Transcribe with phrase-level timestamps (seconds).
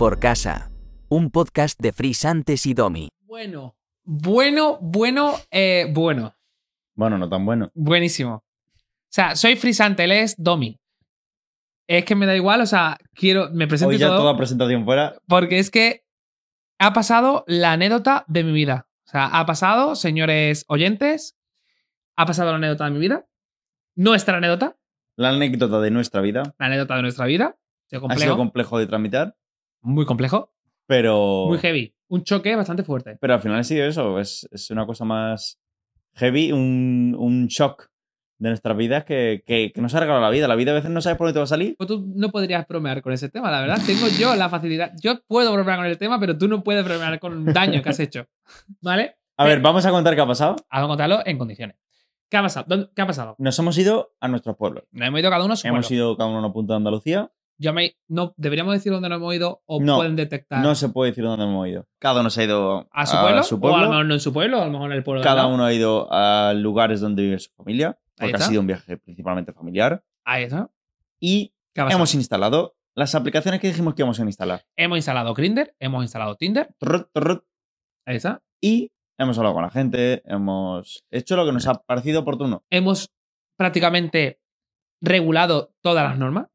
[0.00, 0.70] por casa.
[1.10, 3.10] Un podcast de Frisantes y Domi.
[3.20, 6.34] Bueno, bueno, bueno, eh, bueno.
[6.94, 7.70] Bueno, no tan bueno.
[7.74, 8.36] Buenísimo.
[8.36, 8.42] O
[9.10, 10.80] sea, soy Frisante, él es Domi.
[11.86, 14.86] Es que me da igual, o sea, quiero, me presento Hoy ya todo, toda presentación
[14.86, 15.16] fuera.
[15.28, 16.02] porque es que
[16.78, 18.88] ha pasado la anécdota de mi vida.
[19.06, 21.36] O sea, ha pasado, señores oyentes,
[22.16, 23.26] ha pasado la anécdota de mi vida.
[23.96, 24.78] Nuestra anécdota,
[25.16, 26.54] La anécdota de nuestra vida.
[26.58, 27.58] la anécdota de nuestra vida.
[28.08, 29.36] Ha sido complejo de tramitar,
[29.82, 30.52] muy complejo,
[30.86, 31.46] pero.
[31.48, 31.94] muy heavy.
[32.08, 33.16] Un choque bastante fuerte.
[33.20, 34.18] Pero al final ha sido eso.
[34.18, 35.60] Es, es una cosa más
[36.14, 37.88] heavy, un, un shock
[38.38, 40.48] de nuestras vidas que, que, que nos ha regalado la vida.
[40.48, 41.76] La vida a veces no sabes por dónde te va a salir.
[41.76, 43.78] Pues tú no podrías bromear con ese tema, la verdad.
[43.86, 44.92] Tengo yo la facilidad.
[45.00, 48.00] Yo puedo bromear con el tema, pero tú no puedes bromear con daño que has
[48.00, 48.26] hecho.
[48.80, 49.16] ¿Vale?
[49.36, 50.56] A ver, vamos a contar qué ha pasado.
[50.72, 51.76] Vamos a contarlo en condiciones.
[52.28, 52.66] ¿Qué ha pasado?
[52.68, 53.36] ¿Dónde- ¿Qué ha pasado?
[53.38, 54.84] Nos hemos ido a nuestros pueblos.
[54.90, 55.96] Nos hemos ido cada uno a su Hemos pueblo.
[56.06, 57.30] ido cada uno a una punta de Andalucía.
[57.60, 60.88] Yo me, no, ¿Deberíamos decir dónde nos hemos ido o No, pueden detectar No se
[60.88, 61.86] puede decir dónde hemos ido.
[61.98, 63.42] Cada uno se ha ido a su pueblo?
[63.42, 65.22] su O a lo mejor no en su pueblo, a lo mejor en el pueblo
[65.22, 67.98] Cada uno ha ido a lugares donde vive su familia.
[68.16, 70.02] Porque ha sido un viaje principalmente familiar.
[70.24, 70.70] Ahí está.
[71.20, 74.64] Y hemos instalado las aplicaciones que dijimos que íbamos a instalar.
[74.76, 76.74] Hemos instalado Grindr, hemos instalado Tinder.
[78.06, 78.42] Ahí está.
[78.58, 82.64] Y hemos hablado con la gente, hemos hecho lo que nos ha parecido oportuno.
[82.70, 83.12] Hemos
[83.58, 84.40] prácticamente
[85.02, 86.48] regulado todas las normas.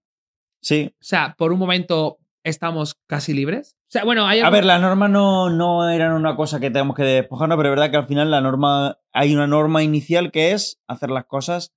[0.66, 0.92] Sí.
[0.94, 3.76] O sea, por un momento estamos casi libres.
[3.84, 6.72] O sea, bueno, hay A algo- ver, las normas no, no eran una cosa que
[6.72, 10.32] tenemos que despojarnos, pero es verdad que al final la norma, hay una norma inicial
[10.32, 11.74] que es hacer las cosas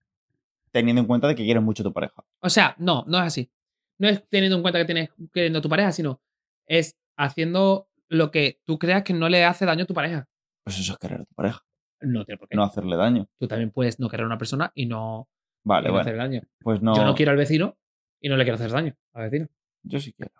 [0.70, 2.24] teniendo en cuenta de que quieres mucho a tu pareja.
[2.40, 3.50] O sea, no, no es así.
[3.98, 6.20] No es teniendo en cuenta que tienes queriendo a tu pareja, sino
[6.66, 10.28] es haciendo lo que tú creas que no le hace daño a tu pareja.
[10.64, 11.60] Pues eso es querer a tu pareja,
[12.00, 12.56] No tiene por qué.
[12.56, 13.26] no hacerle daño.
[13.38, 15.28] Tú también puedes no querer a una persona y no,
[15.64, 16.00] y Vale, no bueno.
[16.02, 16.42] hacerle daño.
[16.60, 16.94] Pues no.
[16.96, 17.76] Yo no quiero al vecino
[18.20, 19.48] y no le quiero hacer daño al vecino.
[19.82, 20.32] Yo sí quiero.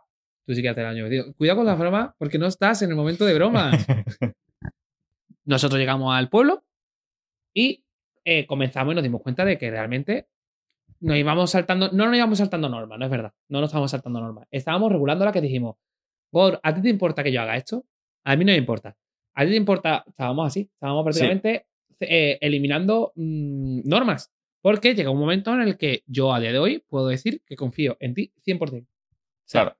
[0.46, 1.34] Tú sí quieres hacer daño al vecino.
[1.34, 3.86] Cuidado con la broma porque no estás en el momento de bromas.
[5.44, 6.64] Nosotros llegamos al pueblo
[7.54, 7.84] y
[8.24, 10.28] eh, comenzamos y nos dimos cuenta de que realmente
[11.00, 14.20] nos íbamos saltando, no nos íbamos saltando normas, no es verdad, no nos estábamos saltando
[14.20, 14.46] normas.
[14.50, 15.76] Estábamos regulando la que dijimos,
[16.30, 17.86] Gor, ¿a ti te importa que yo haga esto?
[18.24, 18.96] A mí no me importa.
[19.34, 20.04] ¿A ti te importa?
[20.06, 21.66] Estábamos así, estábamos prácticamente
[22.00, 24.32] eh, eliminando mm, normas.
[24.62, 27.56] Porque llega un momento en el que yo a día de hoy puedo decir que
[27.56, 28.82] confío en ti 100%.
[28.82, 28.86] O
[29.44, 29.76] sea, Claro.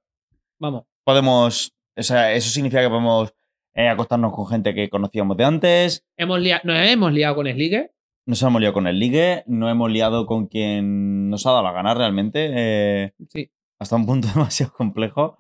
[0.61, 1.72] Vamos, Podemos.
[1.97, 3.34] O sea, eso significa que podemos
[3.75, 6.06] eh, acostarnos con gente que conocíamos de antes.
[6.16, 7.93] hemos nos hemos liado con Sligue.
[8.27, 11.72] Nos hemos liado con el ligue, no hemos liado con quien nos ha dado la
[11.72, 12.50] gana realmente.
[12.55, 13.50] eh, Sí.
[13.81, 15.39] hasta un punto demasiado complejo.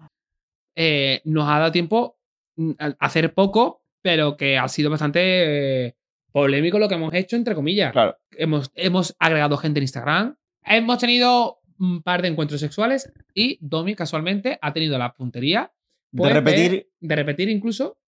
[0.76, 2.18] eh, nos ha dado tiempo
[2.56, 5.97] mm, a hacer poco, pero que ha sido bastante
[6.42, 7.92] polémico lo que hemos hecho, entre comillas.
[7.92, 8.16] Claro.
[8.36, 10.36] Hemos, hemos agregado gente en Instagram.
[10.64, 15.72] Hemos tenido un par de encuentros sexuales y Domi casualmente ha tenido la puntería
[16.10, 17.98] pues, de repetir de repetir incluso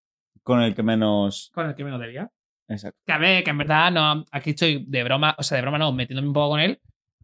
[0.43, 1.51] con el que menos.
[1.55, 2.31] con el que menos debía.
[2.69, 2.99] Exacto.
[3.07, 5.79] Que a ver, que en verdad no, aquí estoy de broma, o sea, de broma
[5.79, 6.81] no, metiéndome un poco con él,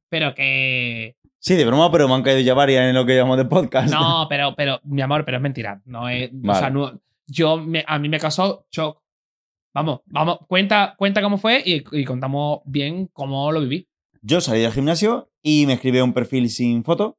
[0.09, 3.37] pero que Sí, de broma, pero me han caído ya varias en lo que llamamos
[3.38, 3.93] de podcast.
[3.93, 5.81] No, pero, pero, mi amor, pero es mentira.
[5.84, 6.59] No es, o Vale.
[6.59, 9.00] sea, no- yo, me- a mí me causó shock.
[9.76, 13.87] Vamos, vamos, cuenta, cuenta cómo fue y, y contamos bien cómo lo viví.
[14.22, 17.19] Yo salí del gimnasio y me escribí un perfil sin foto.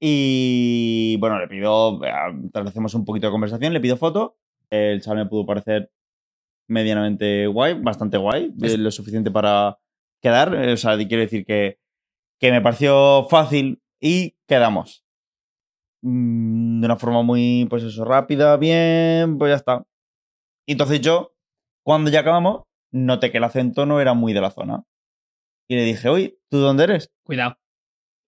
[0.00, 2.10] Y bueno, le pido, eh,
[2.46, 4.38] establecemos un poquito de conversación, le pido foto.
[4.70, 5.90] El chaval me pudo parecer
[6.66, 9.78] medianamente guay, bastante guay, Es- eh, lo suficiente para
[10.22, 10.54] quedar.
[10.54, 11.78] eh, O sea, quiero decir que,
[12.40, 15.04] que me pareció fácil y quedamos.
[16.00, 19.84] Mm, De una forma muy, pues eso, rápida, bien, pues ya está.
[20.66, 21.34] Y entonces yo,
[21.88, 24.84] cuando ya acabamos, noté que el acento no era muy de la zona.
[25.70, 27.10] Y le dije, oye, ¿tú dónde eres?
[27.22, 27.56] Cuidado,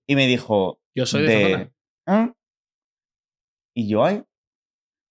[0.07, 1.73] Y me dijo, yo soy de, esa zona.
[2.07, 2.33] "¿Ah?".
[3.75, 4.23] Y yo, ay,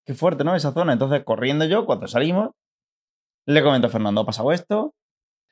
[0.04, 0.56] qué fuerte, ¿no?
[0.56, 0.94] Esa zona.
[0.94, 2.50] Entonces, corriendo yo, cuando salimos,
[3.46, 4.96] le comento a Fernando, ha pasado esto.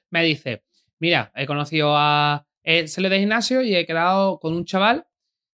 [0.09, 0.63] Me dice,
[0.97, 2.47] mira, he conocido a...
[2.63, 5.05] He salido de gimnasio y he quedado con un chaval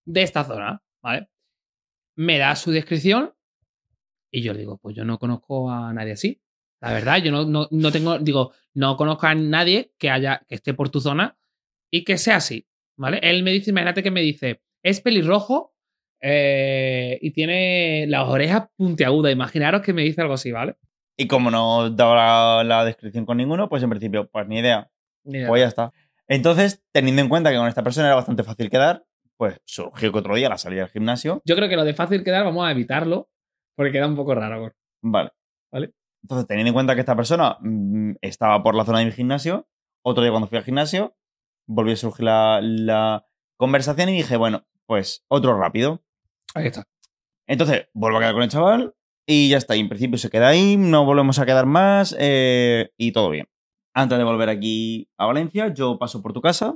[0.05, 1.27] de esta zona, ¿vale?
[2.15, 3.35] Me da su descripción
[4.31, 6.42] y yo le digo, pues yo no conozco a nadie así.
[6.83, 10.55] La verdad, yo no, no, no tengo, digo, no conozco a nadie que haya, que
[10.55, 11.37] esté por tu zona
[11.89, 13.21] y que sea así, ¿vale?
[13.23, 15.73] Él me dice, imagínate que me dice, es pelirrojo
[16.19, 19.31] eh, y tiene las orejas puntiagudas.
[19.31, 20.75] Imaginaros que me dice algo así, ¿vale?
[21.15, 24.91] Y como no daba la, la descripción con ninguno, pues en principio, pues ni idea.
[25.23, 25.47] Ni idea.
[25.47, 25.93] Pues ya está.
[26.27, 29.05] Entonces, teniendo en cuenta que con esta persona era bastante fácil quedar,
[29.37, 31.41] pues surgió que otro día la salida del gimnasio.
[31.45, 33.29] Yo creo que lo de fácil quedar vamos a evitarlo
[33.73, 34.73] porque queda un poco raro.
[35.01, 35.31] Vale.
[36.23, 39.67] Entonces, teniendo en cuenta que esta persona mm, estaba por la zona de mi gimnasio,
[40.03, 41.15] otro día cuando fui al gimnasio,
[41.67, 43.25] volvió a surgir la, la
[43.57, 46.01] conversación y dije, bueno, pues otro rápido.
[46.55, 46.83] Ahí está.
[47.47, 49.75] Entonces, vuelvo a quedar con el chaval y ya está.
[49.75, 53.47] Y en principio se queda ahí, no volvemos a quedar más eh, y todo bien.
[53.93, 56.75] Antes de volver aquí a Valencia, yo paso por tu casa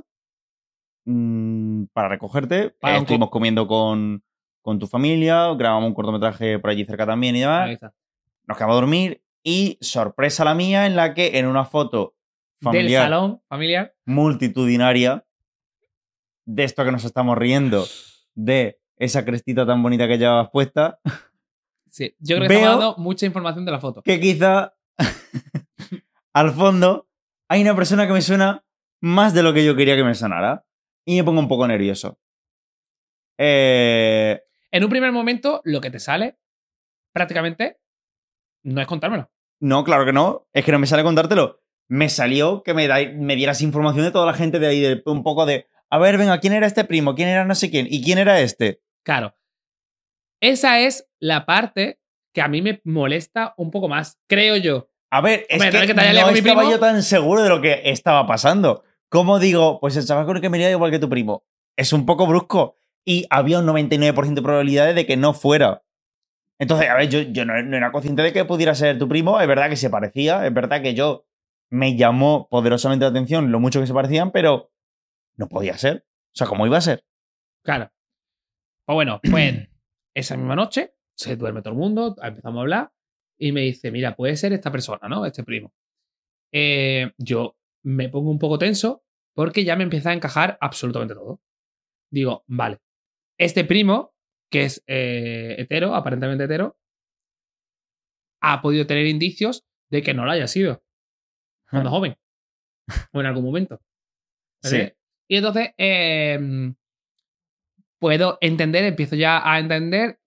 [1.04, 2.70] mm, para recogerte.
[2.70, 4.22] Para Eh, co- estuvimos comiendo con,
[4.62, 7.66] con tu familia, grabamos un cortometraje por allí cerca también y demás.
[7.68, 7.94] Ahí está.
[8.46, 12.14] Nos quedamos a dormir y sorpresa la mía en la que en una foto
[12.60, 13.94] Del familiar salón familiar.
[14.04, 15.24] multitudinaria
[16.44, 17.86] de esto que nos estamos riendo,
[18.34, 21.00] de esa crestita tan bonita que llevabas puesta,
[21.90, 22.14] Sí.
[22.18, 24.02] Yo creo que Veo- estamos dando mucha información de la foto.
[24.02, 24.74] que quizá
[26.34, 27.08] al fondo
[27.48, 28.62] hay una persona que me suena
[29.00, 30.66] más de lo que yo quería que me sonara.
[31.06, 32.18] Y me pongo un poco nervioso.
[33.38, 34.40] Eh,
[34.70, 36.36] En un primer momento, lo que te sale,
[37.12, 37.78] prácticamente,
[38.64, 39.30] no es contármelo.
[39.60, 40.46] No, claro que no.
[40.52, 41.60] Es que no me sale contártelo.
[41.88, 45.02] Me salió que me, da- me dieras información de toda la gente de ahí, de,
[45.06, 47.14] un poco de, a ver, venga, ¿quién era este primo?
[47.14, 47.86] ¿Quién era no sé quién?
[47.90, 48.82] ¿Y quién era este?
[49.04, 49.34] Claro.
[50.40, 51.98] Esa es la parte
[52.34, 54.90] que a mí me molesta un poco más, creo yo.
[55.10, 56.70] A ver, es Hombre, que ¿no que mi estaba primo?
[56.70, 58.84] yo tan seguro de lo que estaba pasando.
[59.08, 59.80] ¿Cómo digo?
[59.80, 61.44] Pues el chaval con el que me iría igual que tu primo.
[61.76, 62.76] Es un poco brusco.
[63.06, 65.82] Y había un 99% de probabilidades de que no fuera.
[66.58, 69.40] Entonces, a ver, yo, yo no, era consciente de que pudiera ser tu primo.
[69.40, 70.46] Es verdad que se parecía.
[70.46, 71.26] Es verdad que yo
[71.70, 74.72] me llamó poderosamente la atención lo mucho que se parecían, pero
[75.36, 76.06] no podía ser.
[76.08, 77.04] O sea, ¿cómo iba a ser?
[77.64, 77.90] Claro.
[78.84, 79.68] Pues bueno, pues
[80.14, 82.92] esa misma noche se duerme todo el mundo, empezamos a hablar
[83.38, 85.24] y me dice, mira, puede ser esta persona, ¿no?
[85.26, 85.72] Este primo.
[86.52, 89.04] Eh, yo me pongo un poco tenso
[89.34, 91.40] porque ya me empieza a encajar absolutamente todo.
[92.10, 92.78] Digo, vale,
[93.38, 94.14] este primo,
[94.50, 96.78] que es eh, hetero, aparentemente hetero,
[98.42, 100.82] ha podido tener indicios de que no lo haya sido
[101.70, 102.16] cuando joven
[103.12, 103.80] o en algún momento.
[104.62, 104.92] Sí.
[105.28, 106.72] Y entonces eh,
[108.00, 110.18] puedo entender, empiezo ya a entender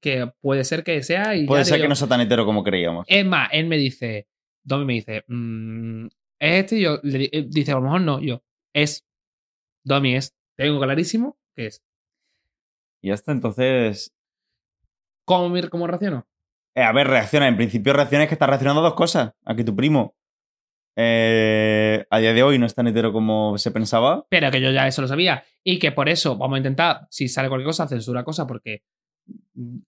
[0.00, 2.62] que puede ser que sea y Puede ser digo- que no sea tan hetero como
[2.62, 3.06] creíamos.
[3.08, 4.28] Es más, él me dice,
[4.62, 6.06] Domi me dice, "Mm,
[6.40, 6.76] ¿es este?
[6.76, 8.42] Y yo le él dice, a lo mejor no, yo,
[8.74, 9.06] es.
[9.84, 10.36] Domi es.
[10.56, 11.82] Tengo clarísimo que es.
[13.02, 14.14] Y hasta entonces.
[15.26, 16.26] ¿Cómo, cómo reacciono?
[16.74, 17.48] Eh, a ver, reacciona.
[17.48, 19.32] En principio reacciona es que está reaccionando a dos cosas.
[19.44, 20.14] A que tu primo
[20.96, 24.26] eh, a día de hoy no es tan hetero como se pensaba.
[24.30, 25.44] Pero que yo ya eso lo sabía.
[25.62, 28.82] Y que por eso vamos a intentar, si sale cualquier cosa, censura cosa, porque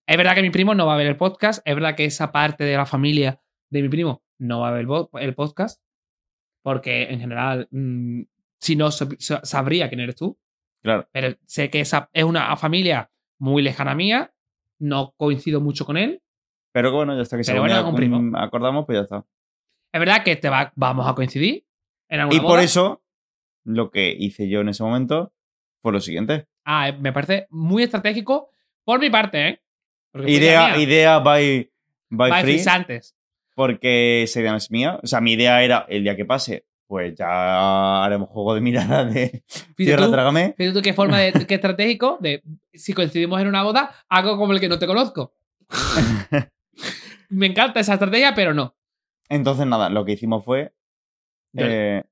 [0.07, 1.62] es verdad que mi primo no va a ver el podcast.
[1.65, 3.41] Es verdad que esa parte de la familia
[3.71, 4.87] de mi primo no va a ver
[5.21, 5.83] el podcast.
[6.62, 8.23] Porque en general, mm,
[8.61, 10.39] si no, sab- sa- sabría quién eres tú.
[10.82, 11.09] Claro.
[11.12, 14.32] Pero sé que esa es una familia muy lejana mía.
[14.79, 16.23] No coincido mucho con él.
[16.73, 19.25] Pero bueno, ya está que según bueno, mm, acordamos, pues ya está.
[19.93, 21.67] Es verdad que te va, vamos a coincidir
[22.09, 23.03] en alguna Y por eso,
[23.65, 25.35] lo que hice yo en ese momento
[25.82, 26.47] fue lo siguiente.
[26.65, 28.50] Ah, eh, me parece muy estratégico
[28.85, 29.62] por mi parte, ¿eh?
[30.26, 31.71] Idea, idea by,
[32.09, 33.17] by, By free, frisantes.
[33.55, 34.99] porque esa idea no es mía.
[35.03, 39.04] O sea, mi idea era, el día que pase, pues ya haremos juego de mirada
[39.04, 39.44] de
[39.76, 40.54] tierra, tú, trágame.
[40.56, 42.42] fíjate tú qué forma de qué estratégico de
[42.72, 45.32] si coincidimos en una boda, hago como el que no te conozco.
[47.28, 48.75] me encanta esa estrategia, pero no.
[49.28, 50.72] Entonces, nada, lo que hicimos fue.
[51.56, 52.02] Eh,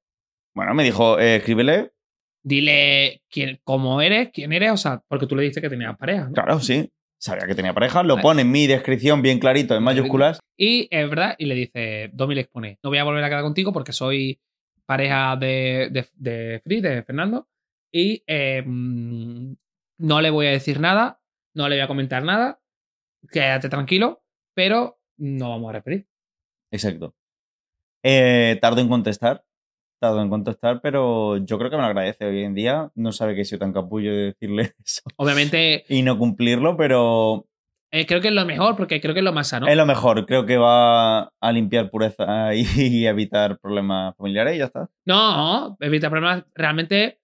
[0.54, 1.90] bueno, me dijo, eh, escríbele.
[2.44, 6.26] Dile quién, cómo eres, quién eres, o sea, porque tú le dijiste que tenías pareja.
[6.26, 6.35] ¿no?
[6.35, 6.88] Claro, sí.
[7.18, 8.04] Sabía que tenía pareja.
[8.04, 8.23] Lo Vale.
[8.23, 10.38] pone en mi descripción bien clarito, en mayúsculas.
[10.56, 13.42] Y es verdad, y le dice, Domi le expone, no voy a volver a quedar
[13.42, 14.38] contigo porque soy
[14.88, 17.47] pareja de, de, de Free, de Fernando,
[17.92, 19.52] y eh, mm,
[19.99, 21.21] no le voy a decir nada,
[21.54, 22.59] no le voy a comentar nada,
[23.30, 24.23] quédate tranquilo,
[24.54, 26.09] pero no vamos a repetir.
[26.71, 27.14] Exacto.
[28.02, 29.45] Eh, tardo en contestar.
[30.00, 32.90] Tardo en contestar, pero yo creo que me lo agradece hoy en día.
[32.95, 37.48] No sabe que he sido tan capullo de decirle eso Obviamente, y no cumplirlo, pero
[37.90, 39.66] eh, creo que es lo mejor porque creo que es lo más sano.
[39.66, 40.26] es lo mejor.
[40.26, 44.88] Creo que va a limpiar pureza y evitar problemas familiares y ya está.
[45.07, 47.18] No, evita problemas, realmente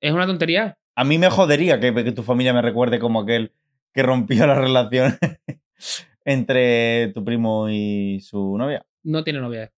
[0.00, 0.76] es una tontería.
[0.96, 3.52] A mí me jodería que, que tu familia me recuerde como aquel
[3.92, 5.18] que rompió la relación
[6.24, 8.84] entre tu primo y su novia.
[9.02, 9.72] No tiene novia.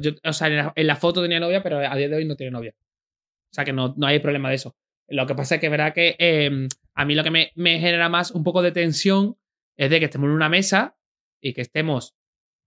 [0.00, 2.24] Yo- o sea, en la, en la foto tenía novia, pero a día de hoy
[2.24, 2.74] no tiene novia.
[2.76, 4.74] O sea que no, no hay problema de eso.
[5.08, 8.08] Lo que pasa es que verdad que eh, a mí lo que me, me genera
[8.08, 9.36] más un poco de tensión
[9.76, 10.96] es de que estemos en una mesa
[11.40, 12.14] y que estemos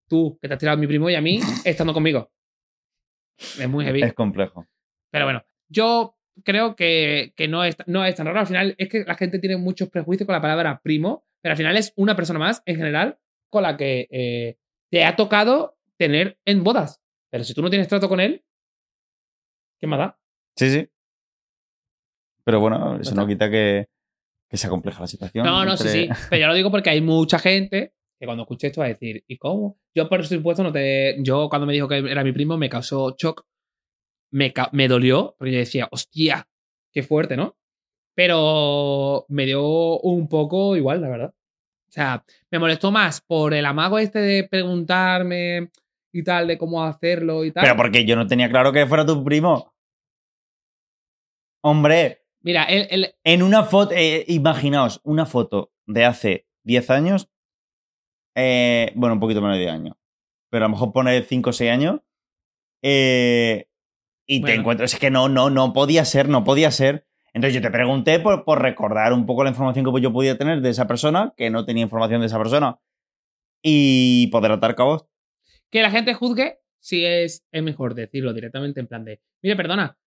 [0.08, 2.32] tú, que te has tirado a mi primo, y a mí estando conmigo.
[3.38, 4.04] Es muy heavy.
[4.04, 4.66] Es complejo.
[5.12, 8.40] Pero bueno, yo creo que, que no, es, no es tan raro.
[8.40, 11.58] Al final es que la gente tiene muchos prejuicios con la palabra primo, pero al
[11.58, 14.58] final es una persona más en general con la que eh,
[14.90, 17.02] te ha tocado tener en bodas.
[17.30, 18.44] Pero si tú no tienes trato con él,
[19.80, 20.20] ¿qué más da?
[20.56, 20.90] Sí, sí.
[22.44, 23.88] Pero bueno, eso no quita que,
[24.50, 25.46] Que se compleja la situación.
[25.46, 26.10] No, no, sí, sí.
[26.30, 29.24] Pero yo lo digo porque hay mucha gente que cuando escuche esto va a decir,
[29.28, 29.78] ¿y cómo?
[29.94, 31.18] Yo, por supuesto, no te.
[31.24, 33.46] Yo, cuando me dijo que era mi primo, me causó shock.
[34.32, 36.48] Me, ca- me dolió, porque yo decía, hostia,
[36.92, 37.58] qué fuerte, ¿no?
[38.16, 41.34] Pero me dio un poco igual, la verdad.
[41.88, 45.70] O sea, me molestó más por el amago este de preguntarme
[46.12, 47.64] y tal, de cómo hacerlo y tal.
[47.64, 49.74] Pero porque yo no tenía claro que fuera tu primo.
[51.62, 57.28] Hombre, Mira, el, el- en una foto, eh, imaginaos, una foto de hace 10 años,
[58.36, 59.96] eh, bueno, un poquito menos de 10 años,
[60.52, 62.02] pero a lo mejor pone 5 o 6 años,
[62.84, 63.68] eh,
[64.28, 64.60] y te Bueno.
[64.62, 67.08] encuentro, es que no, no, no podía ser, no podía ser.
[67.34, 70.62] Entonces yo te pregunté por, por recordar un poco la información que yo podía tener
[70.62, 72.80] de esa persona, que no tenía información de esa persona,
[73.64, 75.06] y poder atar cabos.
[75.72, 79.98] que la gente juzgue si es, es mejor decirlo directamente en plan de, mire, perdona,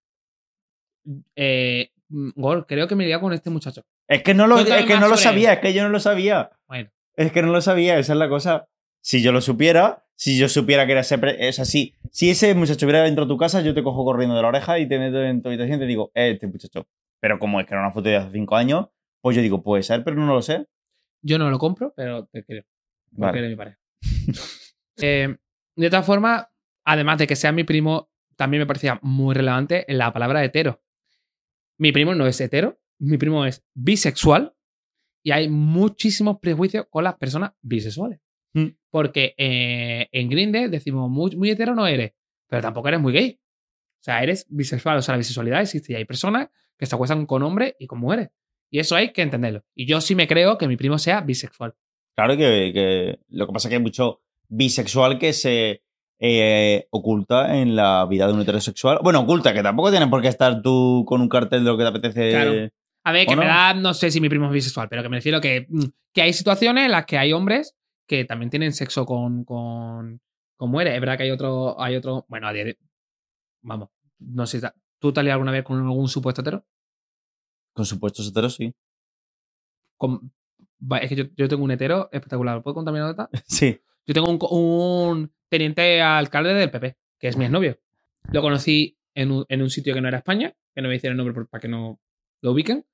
[1.36, 3.82] eh, Gol, creo que me liado con este muchacho.
[4.08, 5.18] Es que no lo, es que no lo él.
[5.20, 6.50] sabía, es que yo no lo sabía.
[6.66, 8.66] Bueno, Es que no lo sabía, esa es la cosa.
[9.02, 11.18] Si yo lo supiera, si yo supiera que era ese.
[11.18, 11.94] pre- Es así.
[12.10, 14.78] Si ese muchacho hubiera dentro de tu casa, yo te cojo corriendo de la oreja
[14.78, 16.86] y te meto en tu habitación y te digo, eh, este muchacho.
[17.20, 18.86] Pero como es que era una foto de hace cinco años,
[19.20, 20.66] pues yo digo, puede ser, pero no lo sé.
[21.22, 22.64] yo no lo compro, pero te creo.
[23.10, 23.38] Porque Vale.
[23.38, 23.78] eres mi pareja.
[25.00, 25.36] Eh,
[25.76, 26.46] de todas formas,
[26.84, 30.80] además de que sea mi primo, también me parecía muy relevante la palabra hetero.
[31.78, 34.54] Mi primo no es hetero, mi primo es bisexual
[35.22, 38.20] y hay muchísimos prejuicios con las personas bisexuales.
[38.54, 38.66] Mm.
[38.90, 42.12] Porque eh, en Grindr decimos muy, muy hetero no eres,
[42.48, 43.40] pero tampoco eres muy gay.
[44.00, 47.26] O sea, eres bisexual, o sea, la bisexualidad existe y hay personas que se acuestan
[47.26, 48.28] con hombres y con mujeres.
[48.70, 49.64] Y eso hay que entenderlo.
[49.74, 51.74] Y yo sí me creo que mi primo sea bisexual.
[52.14, 55.82] Claro que, que lo que pasa es que hay mucho bisexual que se
[56.20, 58.98] eh, oculta en la vida de un heterosexual.
[59.02, 61.84] Bueno, oculta, que tampoco tienes por qué estar tú con un cartel de lo que
[61.84, 62.30] te apetece.
[62.30, 62.52] Claro.
[63.04, 63.44] A ver, que ¿O en no?
[63.44, 66.22] verdad no sé si mi primo es bisexual, pero que me refiero que, mm, que
[66.22, 67.74] hay situaciones en las que hay hombres
[68.06, 70.20] que también tienen sexo con, con,
[70.56, 70.94] con mujeres.
[70.94, 72.78] Es verdad que hay otro, hay otro, bueno, a día de-
[73.62, 74.60] vamos, no sé,
[74.98, 76.64] ¿tú te has liado alguna vez con algún supuesto hetero?
[77.72, 78.74] Con supuestos heteros, sí.
[79.96, 80.32] Con-
[81.00, 82.62] es que yo, yo tengo un hetero espectacular.
[82.62, 83.28] ¿Puedo contar mi anécdota?
[83.46, 83.80] Sí.
[84.06, 87.78] Yo tengo un teniente alcalde del PP, que es mi exnovio.
[88.32, 91.14] Lo conocí en un, en un sitio que no era España, que no me hicieron
[91.14, 92.00] el nombre por- para que no
[92.42, 92.84] lo ubiquen.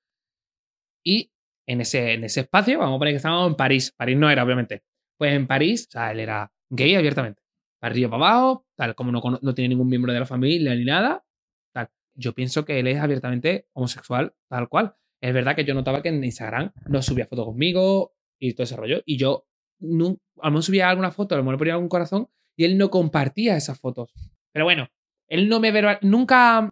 [1.05, 1.31] Y
[1.67, 3.93] en ese, en ese espacio, vamos a poner que estábamos en París.
[3.97, 4.83] París no era, obviamente.
[5.19, 7.43] Pues en París, o sea, él era gay abiertamente.
[7.81, 10.85] Para arriba, para abajo, tal, como no, no tiene ningún miembro de la familia ni
[10.85, 11.25] nada.
[11.73, 11.91] Tal.
[12.15, 14.95] Yo pienso que él es abiertamente homosexual, tal cual.
[15.23, 18.77] Es verdad que yo notaba que en Instagram no subía fotos conmigo y todo ese
[18.77, 19.03] rollo.
[19.05, 19.47] Y yo
[19.81, 22.79] nun- a lo mejor subía alguna foto, a lo mejor ponía algún corazón y él
[22.79, 24.13] no compartía esas fotos.
[24.53, 24.89] Pero bueno,
[25.29, 26.71] él no me verbal, nunca,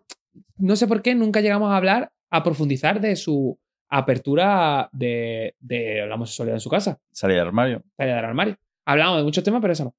[0.56, 3.58] no sé por qué, nunca llegamos a hablar, a profundizar de su
[3.88, 7.82] apertura de, de la homosexualidad en su casa, Salí del armario.
[7.96, 8.56] salida del armario.
[8.86, 9.94] Hablamos de muchos temas, pero eso no.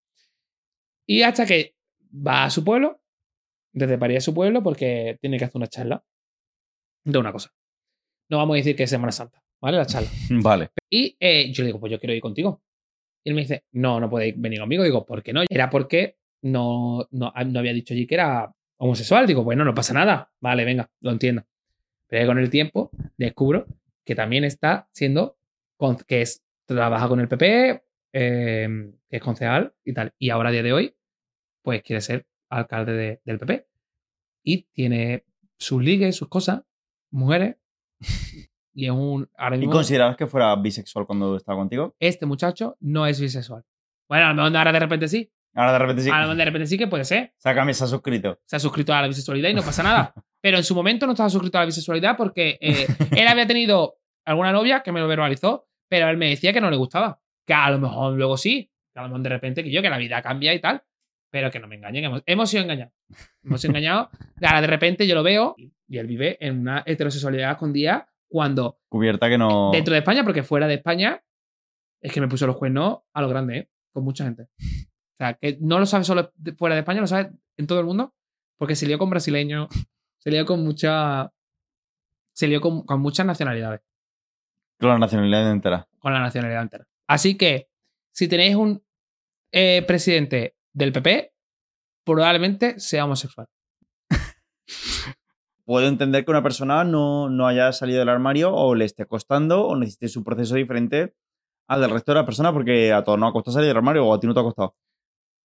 [1.05, 1.75] Y hasta que
[2.15, 3.01] va a su pueblo,
[3.71, 6.03] desde París a su pueblo, porque tiene que hacer una charla
[7.03, 7.51] de una cosa.
[8.29, 9.77] No vamos a decir que es Semana Santa, ¿vale?
[9.77, 10.09] La charla.
[10.41, 10.69] Vale.
[10.89, 12.61] Y eh, yo le digo, pues yo quiero ir contigo.
[13.23, 14.83] Y él me dice, no, no puede venir conmigo.
[14.83, 15.41] Digo, ¿por qué no?
[15.49, 19.25] Era porque no, no, no había dicho allí que era homosexual.
[19.27, 20.31] Digo, bueno, no pasa nada.
[20.41, 21.43] Vale, venga, lo entiendo.
[22.07, 23.65] Pero con el tiempo descubro
[24.05, 25.37] que también está siendo,
[25.77, 26.23] con- que
[26.65, 30.13] trabaja con el PP, eh, que es concejal y tal.
[30.19, 30.95] Y ahora a día de hoy,
[31.61, 33.67] pues quiere ser alcalde de- del PP.
[34.43, 35.23] Y tiene
[35.57, 36.63] sus ligues, sus cosas,
[37.09, 37.55] mujeres.
[38.73, 39.29] Y es un...
[39.37, 41.95] Ahora ¿Y mismo, considerabas que fuera bisexual cuando estaba contigo?
[41.99, 43.63] este muchacho no es bisexual.
[44.09, 45.31] Bueno, a lo mejor ahora de repente sí.
[45.55, 46.09] Ahora de repente sí.
[46.09, 47.33] A lo mejor de repente sí que puede ser.
[47.37, 48.39] Sácame, se ha suscrito.
[48.45, 50.13] Se ha suscrito a la bisexualidad y no pasa nada.
[50.41, 53.97] Pero en su momento no estaba suscrito a la bisexualidad porque eh, él había tenido
[54.25, 57.19] alguna novia que me lo verbalizó, pero él me decía que no le gustaba.
[57.45, 58.69] Que a lo mejor luego sí.
[58.93, 60.81] Que a lo mejor de repente que yo, que la vida cambia y tal.
[61.29, 62.05] Pero que no me engañen.
[62.05, 62.93] Hemos, hemos sido engañados.
[63.43, 64.09] Hemos sido engañados.
[64.41, 69.29] Ahora de repente yo lo veo y él vive en una heterosexualidad escondida cuando Cubierta
[69.29, 69.69] que no.
[69.71, 71.23] dentro de España, porque fuera de España
[72.01, 73.69] es que me puso los cuernos a lo grande, ¿eh?
[73.91, 74.47] con mucha gente.
[74.59, 77.85] O sea, que no lo sabe solo fuera de España, lo sabe en todo el
[77.85, 78.15] mundo,
[78.57, 79.67] porque se lió con brasileños,
[80.17, 81.31] se lió con mucha.
[82.33, 83.81] Se lió con, con muchas nacionalidades,
[84.79, 85.87] Con la nacionalidad entera.
[85.99, 86.87] con la nacionalidad entera.
[87.07, 87.69] Así que,
[88.11, 88.83] si tenéis un
[89.51, 91.31] eh, presidente del PP,
[92.03, 93.47] probablemente sea homosexual.
[95.65, 99.65] Puedo entender que una persona no, no haya salido del armario o le esté costando
[99.65, 101.15] o necesite su proceso diferente
[101.67, 104.05] al del resto de la persona porque a todos nos ha costado salir del armario
[104.05, 104.75] o a ti no te ha costado.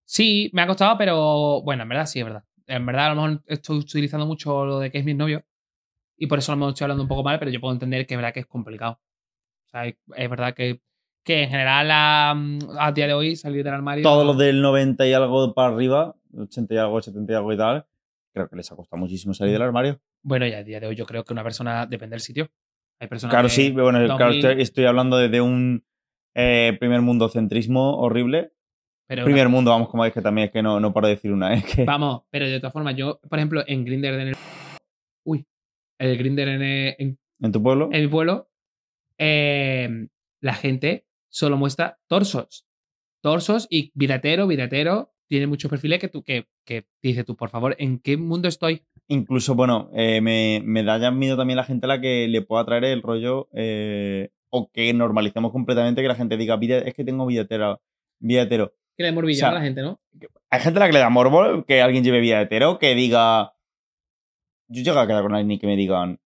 [0.05, 2.45] Sí, me ha costado, pero bueno, en verdad sí, es verdad.
[2.67, 5.45] En verdad, a lo mejor estoy utilizando mucho lo de que es mi novio
[6.17, 8.07] y por eso a lo mejor estoy hablando un poco mal, pero yo puedo entender
[8.07, 9.01] que es verdad que es complicado.
[9.67, 10.81] O sea, es, verdad que,
[11.25, 12.31] que en general a,
[12.79, 14.03] a día de hoy salir del armario.
[14.03, 17.57] Todos los del 90 y algo para arriba, 80 y algo, 70 y algo y
[17.57, 17.87] tal,
[18.33, 20.01] creo que les ha costado muchísimo salir del armario.
[20.23, 22.49] Bueno, y a día de hoy yo creo que una persona depende del sitio.
[23.01, 25.85] Hay personas Claro, que sí, bueno, claro, 2000, estoy, estoy hablando de un
[26.35, 28.53] eh, primer mundo centrismo horrible.
[29.07, 31.33] pero Primer mundo, vamos, como es que también es que no, no paro de decir
[31.33, 34.35] una, es que Vamos, pero de todas formas, yo, por ejemplo, en Grinder en el.
[35.25, 35.47] Uy,
[35.99, 37.89] el Grinder en, el- en, en tu pueblo.
[37.93, 38.51] en mi pueblo,
[39.19, 40.09] eh,
[40.41, 42.67] la gente solo muestra torsos.
[43.23, 45.13] Torsos y vidatero, vidatero.
[45.29, 48.85] Tiene muchos perfiles que tú, que, que dices tú, por favor, ¿en qué mundo estoy?
[49.11, 52.43] Incluso, bueno, eh, me, me da ya miedo también la gente a la que le
[52.43, 56.95] pueda traer el rollo eh, o que normalicemos completamente que la gente diga, "Vida- es
[56.95, 57.81] que tengo billetera,
[58.19, 58.75] billetero.
[58.97, 59.99] Que le morbilla O sea, a la gente, ¿no?
[60.51, 63.53] Hay gente a la que le da morbo que alguien lleve billetero, que diga...
[64.71, 66.21] Yo llego a quedar con alguien y que me digan,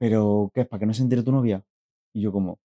[0.00, 0.66] pero ¿qué es?
[0.66, 1.62] ¿Para que no se entere tu novia?
[2.12, 2.58] Y yo como,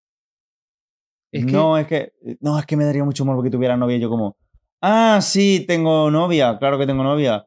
[1.31, 3.97] Es que, no, es que, no, es que me daría mucho morbo que tuviera novia.
[3.97, 4.37] Y yo como,
[4.81, 7.45] ah, sí, tengo novia, claro que tengo novia.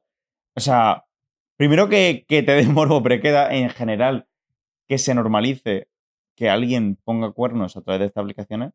[0.54, 1.04] O sea,
[1.56, 4.26] primero que, que te dé morbo, pero queda en general
[4.88, 5.88] que se normalice
[6.36, 8.72] que alguien ponga cuernos a través de estas aplicaciones.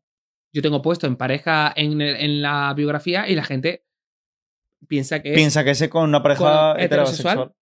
[0.52, 3.84] yo tengo puesto en pareja en, el- en la biografía y la gente
[4.88, 6.40] piensa que es Piensa que ese con una pareja
[6.74, 7.32] con heterosexual.
[7.38, 7.52] heterosexual.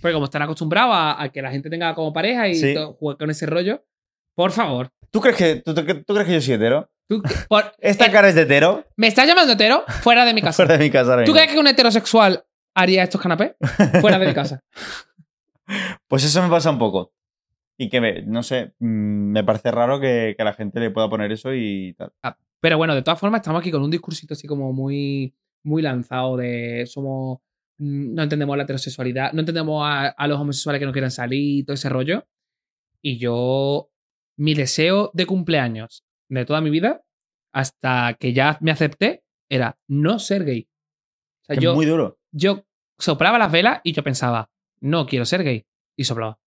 [0.00, 2.74] Porque como están acostumbrados a, a que la gente tenga como pareja y Sí.
[2.98, 3.84] juegue con ese rollo,
[4.34, 4.90] por favor.
[5.10, 6.90] ¿Tú crees que, tú, tú- tú crees que yo soy hetero?
[7.08, 8.84] tú- por- ¿Esta eh, cara es de hetero?
[8.96, 9.84] ¿Me estás llamando hetero?
[10.02, 10.56] Fuera de mi casa.
[10.56, 11.34] Fuera de mi casa ahora ¿Tú mismo.
[11.36, 12.44] crees que un heterosexual
[12.80, 13.52] haría estos canapés?
[14.00, 14.60] Fuera de mi casa.
[16.06, 17.12] Pues eso me pasa un poco.
[17.76, 18.86] Y que, me, no sé, mm,
[19.32, 22.12] me parece raro que, que a la gente le pueda poner eso y tal.
[22.60, 26.36] Pero bueno, de todas formas, estamos aquí con un discursito así como muy, muy lanzado
[26.38, 27.38] de somos.
[27.78, 31.64] mm, No entendemos la heterosexualidad, no entendemos a, a los homosexuales que no quieran salir,
[31.66, 32.26] todo ese rollo.
[33.02, 33.90] Y yo,
[34.38, 37.02] mi deseo de cumpleaños de toda mi vida,
[37.52, 40.66] hasta que ya me acepté, era no ser gay.
[41.42, 42.18] O sea, Que yo, es muy duro.
[42.32, 42.64] yo
[42.98, 45.66] soplaba las velas y yo pensaba, no quiero ser gay.
[45.96, 46.38] Y soplaba.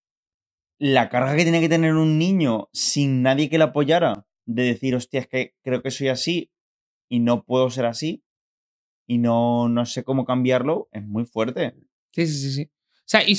[0.79, 4.95] La carga que tiene que tener un niño sin nadie que le apoyara, de decir,
[4.95, 6.51] hostia, es que creo que soy así
[7.09, 8.23] y no puedo ser así
[9.07, 11.73] y no, no sé cómo cambiarlo, es muy fuerte.
[12.13, 12.63] Sí, sí, sí, sí.
[12.73, 13.33] O sea, y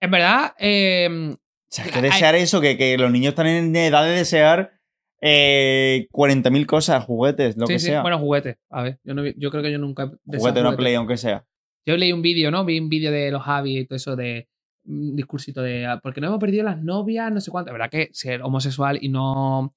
[0.00, 1.36] en verdad, eh, O
[1.68, 4.72] sea, que Hay- desear eso, que, que los niños están en edad de desear
[5.20, 8.02] eh, 40.000 cosas, juguetes, lo sí, que sí, sea.
[8.02, 8.58] bueno, juguete.
[8.70, 10.06] A ver, yo, no, yo creo que yo nunca.
[10.26, 10.76] Juguete, una juguete.
[10.76, 11.46] play, aunque sea.
[11.86, 12.64] Yo leí un vídeo, ¿no?
[12.64, 14.48] Vi un vídeo de los Javi y todo eso de
[14.84, 17.68] un discursito de ah, porque no hemos perdido las novias, no sé cuánto.
[17.70, 19.74] La verdad que ser homosexual y no.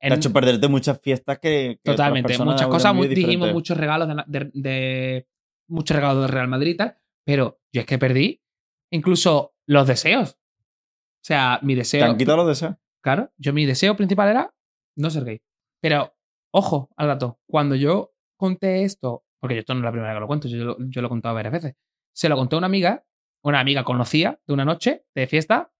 [0.00, 1.78] Te ha hecho perderte muchas fiestas que.
[1.82, 2.94] totalmente, muchas cosas.
[2.94, 5.28] mu- vivido dijimos muchos regalos de, de- de-
[5.68, 8.42] muchos regalos de Real Madrid y tal, pero yo es que perdí
[8.90, 10.32] incluso los deseos.
[10.32, 12.04] O sea, mi Te deseo.
[12.04, 12.76] han quitado los deseos.
[13.02, 14.54] Claro, yo mi deseo principal era
[14.96, 15.40] no ser gay.
[15.80, 16.14] Pero,
[16.52, 20.16] ojo al dato, cuando yo conté esto, porque yo esto no es la primera vez
[20.16, 21.74] que lo cuento, yo, lo- yo lo he contado varias veces,
[22.12, 23.04] se lo conté a una amiga,
[23.42, 25.70] una amiga conocida de una noche de fiesta,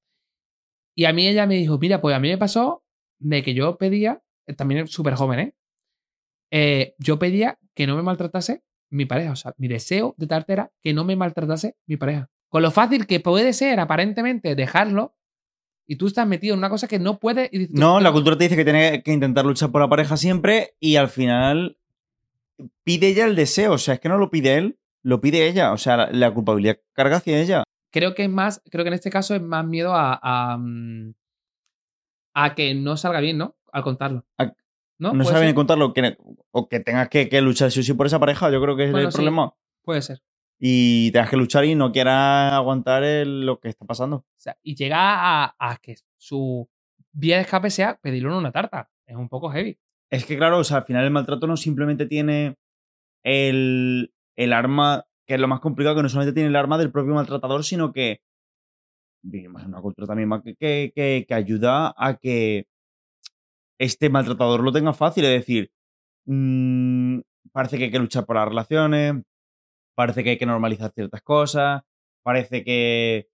[0.94, 2.84] y a mí ella me dijo, mira, pues a mí me pasó
[3.18, 5.54] de que yo pedía, eh, también súper joven, ¿eh?
[6.52, 10.52] Eh, Yo pedía que no me maltratase mi pareja, o sea, mi deseo de tarta
[10.52, 12.30] era que no me maltratase mi pareja.
[12.48, 15.16] Con lo fácil que puede ser aparentemente dejarlo,
[15.88, 17.48] y tú estás metido en una cosa que no puedes...
[17.52, 19.88] y dices tú, No, la cultura te dice que tienes que intentar luchar por la
[19.88, 21.78] pareja siempre y al final
[22.84, 23.72] pide ella el deseo.
[23.74, 25.72] O sea, es que no lo pide él, lo pide ella.
[25.72, 27.64] O sea, la, la culpabilidad carga hacia ella.
[27.92, 31.14] creo que es más, creo que en este caso es más miedo a, a, mm,
[32.34, 33.56] a que no salga bien, ¿no?
[33.72, 34.24] Al contarlo.
[34.38, 34.52] A-
[34.98, 35.12] ¿No?
[35.12, 35.54] No saben ser.
[35.54, 36.16] contarlo que,
[36.52, 38.50] o que tengas que, que luchar sí o sí por esa pareja.
[38.50, 39.16] Yo creo que es Bueno, el sí.
[39.16, 39.52] problema.
[39.82, 40.22] Puede ser.
[40.58, 44.16] Y tengas que luchar y no quieras aguantar el- lo que está pasando.
[44.16, 44.96] O sea, y llega
[45.44, 46.66] a, a que su
[47.12, 48.90] vía de escape sea pedirle una tarta.
[49.06, 49.78] Es un poco heavy.
[50.16, 52.56] Es que, claro, o sea, al final el maltrato no simplemente tiene
[53.24, 56.92] el, el arma, que es lo más complicado, que no solamente tiene el arma del
[56.92, 58.20] propio maltratador, sino que
[59.22, 62.66] vivimos en una cultura también que, que- que ayuda a que
[63.78, 65.24] este maltratador lo tenga fácil.
[65.24, 65.70] Es decir,
[66.26, 67.20] mm,
[67.52, 69.14] parece que hay que luchar por las relaciones,
[69.96, 71.82] parece que hay que normalizar ciertas cosas,
[72.24, 73.28] parece que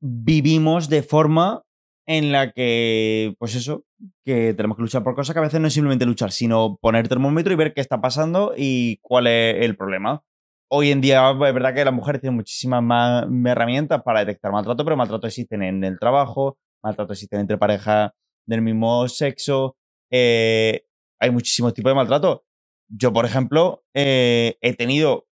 [0.00, 1.62] vivimos de forma
[2.10, 3.84] en la que, pues eso,
[4.24, 7.06] que tenemos que luchar por cosas que a veces no es simplemente luchar, sino poner
[7.06, 10.24] termómetro y ver qué está pasando y cuál es el problema.
[10.68, 14.84] Hoy en día es verdad que las mujeres tienen muchísimas más herramientas para detectar maltrato,
[14.84, 18.10] pero maltrato existen en el trabajo, maltrato existen entre parejas
[18.44, 19.76] del mismo sexo,
[20.10, 20.82] eh,
[21.20, 22.44] hay muchísimos tipos de maltrato.
[22.88, 25.28] Yo, por ejemplo, eh, he tenido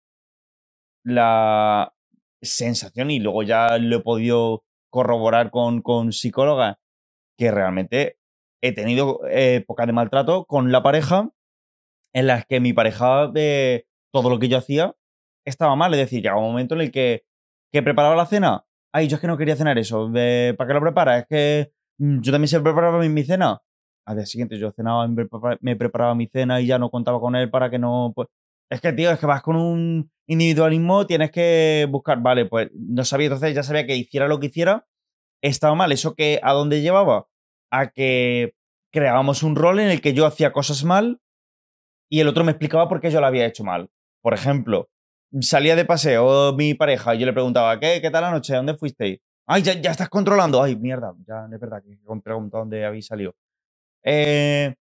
[1.05, 1.93] la
[2.41, 6.79] sensación y luego ya lo he podido corroborar con, con psicóloga
[7.37, 8.17] que realmente
[8.63, 11.31] he tenido eh, épocas de maltrato con la pareja
[12.13, 14.95] en las que mi pareja de todo lo que yo hacía
[15.43, 15.93] estaba mal.
[15.93, 17.25] Es decir, llegaba un momento en el que,
[17.73, 18.65] que preparaba la cena.
[18.93, 20.09] Ay, yo es que no quería cenar eso.
[20.09, 21.17] ¿Para qué lo prepara?
[21.19, 23.61] Es que mm, yo también se preparaba mi, mi cena.
[24.07, 25.05] Al día siguiente yo cenaba,
[25.59, 28.13] me preparaba mi cena y ya no contaba con él para que no...
[28.15, 28.29] Pues...
[28.71, 32.21] Es que, tío, es que vas con un individualismo, tienes que buscar...
[32.21, 34.87] Vale, pues no sabía, entonces ya sabía que hiciera lo que hiciera,
[35.41, 35.91] estaba mal.
[35.91, 37.27] ¿Eso que a dónde llevaba?
[37.71, 38.55] A que
[38.91, 41.19] creábamos un rol en el que yo hacía cosas mal
[42.09, 43.89] y el otro me explicaba por qué yo lo había hecho mal.
[44.21, 44.89] Por ejemplo,
[45.41, 48.55] salía de paseo mi pareja y yo le preguntaba, ¿qué, qué tal la noche?
[48.55, 49.19] ¿Dónde fuisteis?
[49.47, 50.61] Ay, ya, ya estás controlando.
[50.61, 53.35] Ay, mierda, ya es verdad que he preguntado dónde habéis salido.
[54.03, 54.73] Eh,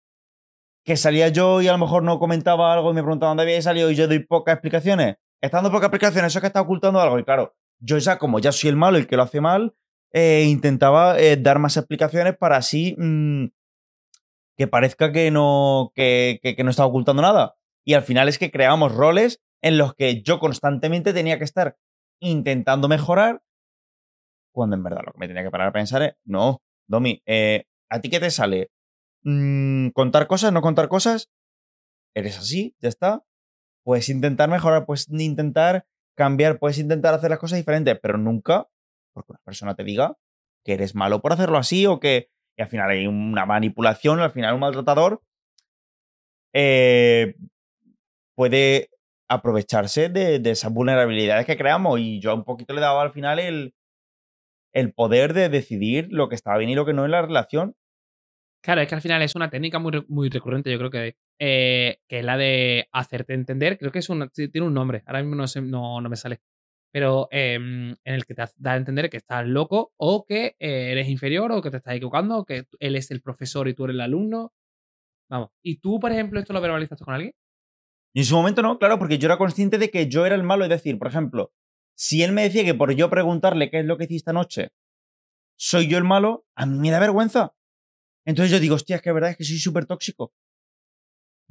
[0.86, 3.62] que salía yo y a lo mejor no comentaba algo y me preguntaba dónde había
[3.62, 5.15] salido y yo doy pocas explicaciones.
[5.43, 7.19] Estando pocas explicaciones, eso es que está ocultando algo.
[7.19, 9.75] Y claro, yo ya, como ya soy el malo, el que lo hace mal,
[10.13, 13.47] eh, intentaba eh, dar más explicaciones para así mm,
[14.56, 17.56] que parezca que no, que no estaba ocultando nada.
[17.84, 21.77] Y al final es que creamos roles en los que yo constantemente tenía que estar
[22.21, 23.43] intentando mejorar,
[24.53, 27.65] cuando en verdad lo que me tenía que parar a pensar es, no, Domi, eh,
[27.89, 28.71] ¿a ti qué te sale?
[29.23, 30.53] Mm, ¿Contar cosas?
[30.53, 31.29] ¿No contar cosas?
[32.15, 32.77] ¿Eres así?
[32.79, 33.25] ¿Ya está?
[33.84, 38.67] Puedes intentar mejorar, puedes intentar cambiar, puedes intentar hacer las cosas diferentes, pero nunca
[39.13, 40.17] porque una persona te diga
[40.63, 44.32] que eres malo por hacerlo así o que y al final hay una manipulación, al
[44.32, 45.22] final un maltratador
[46.54, 47.36] eh,
[48.36, 48.89] puede
[49.28, 53.74] aprovecharse de, esas vulnerabilidades que creamos y yo un poquito le daba al final el,
[54.72, 57.76] el poder de decidir lo que estaba bien y lo que no en la relación.
[58.62, 62.00] Claro, es que al final es una técnica muy, muy recurrente, yo creo que, eh,
[62.08, 63.78] que es la de hacerte entender.
[63.78, 64.08] Creo que es
[64.52, 66.41] tiene un nombre, ahora mismo no, sé- no, no me sale.
[66.91, 70.91] Pero em, en el que te da a entender que estás loco o que eh,
[70.91, 73.86] eres inferior o que te estás equivocando o que él es el profesor y tú
[73.86, 74.54] eres el alumno.
[75.30, 75.50] Vamos.
[75.63, 77.34] ¿Y tú, por ejemplo, esto lo verbalizaste con alguien?
[78.15, 80.65] En su momento no, claro, porque yo era consciente de que yo era el malo.
[80.65, 81.52] Es decir, por ejemplo,
[81.98, 84.69] si él me decía que por yo preguntarle qué es lo que hiciste anoche,
[85.58, 87.56] soy yo el malo, a mí me da vergüenza.
[88.26, 90.34] Entonces yo digo, hostia, es que es verdad es que soy súper tóxico.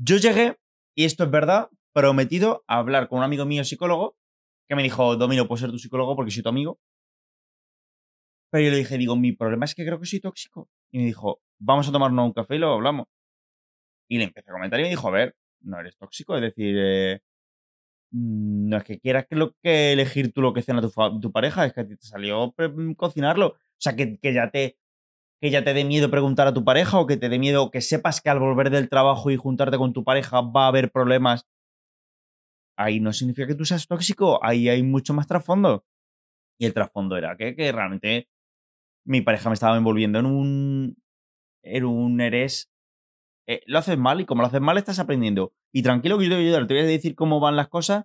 [0.05, 0.57] Yo llegué,
[0.97, 4.17] y esto es verdad, prometido a hablar con un amigo mío psicólogo,
[4.69, 6.81] que me dijo, Domino, puedo ser tu psicólogo porque soy tu amigo.
[8.51, 10.69] Pero yo le dije, digo, mi problema es que creo que soy tóxico.
[10.93, 13.07] Y me dijo, vamos a tomarnos un café y lo hablamos.
[14.09, 16.75] Y le empecé a comentar y me dijo, a ver, no eres tóxico, es decir,
[16.77, 17.21] eh,
[18.11, 21.65] no es que quieras que, lo, que elegir tú lo que cena tu, tu pareja,
[21.65, 23.47] es que a te salió mm, cocinarlo.
[23.49, 24.79] O sea, que, que ya te
[25.43, 27.81] que ya te dé miedo preguntar a tu pareja o que te dé miedo que
[27.81, 31.49] sepas que al volver del trabajo y juntarte con tu pareja va a haber problemas.
[32.79, 35.85] Ahí no significa que tú seas tóxico, ahí hay mucho más trasfondo.
[36.61, 38.29] Y el trasfondo era que, que realmente
[39.05, 40.97] mi pareja me estaba envolviendo en un.
[41.65, 42.71] En un eres.
[43.49, 45.53] eh, lo haces mal y como lo haces mal estás aprendiendo.
[45.75, 47.69] Y tranquilo que yo te voy a ayudar, te voy a decir cómo van las
[47.69, 48.05] cosas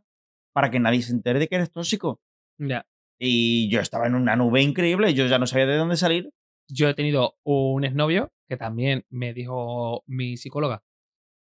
[0.53, 2.19] para que nadie se entere de que eres tóxico.
[2.57, 2.87] Ya.
[3.19, 6.31] Y yo estaba en una nube increíble, yo ya no sabía de dónde salir.
[6.69, 10.83] Yo he tenido un exnovio que también me dijo mi psicóloga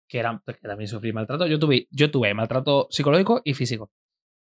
[0.09, 1.47] que, era, que también sufrí maltrato.
[1.47, 3.91] Yo tuve, yo tuve maltrato psicológico y físico.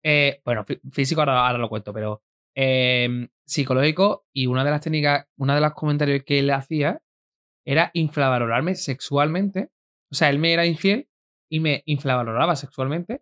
[0.03, 2.21] Eh, bueno, fí- físico ahora, ahora lo cuento, pero
[2.55, 7.01] eh, psicológico y una de las técnicas, una de los comentarios que él hacía
[7.65, 9.69] era infravalorarme sexualmente.
[10.11, 11.07] O sea, él me era infiel
[11.49, 13.21] y me infravaloraba sexualmente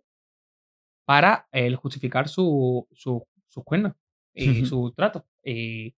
[1.04, 3.94] para él justificar su, su, sus cuernos
[4.34, 4.66] y Ujú.
[4.66, 5.26] su trato.
[5.44, 5.94] Y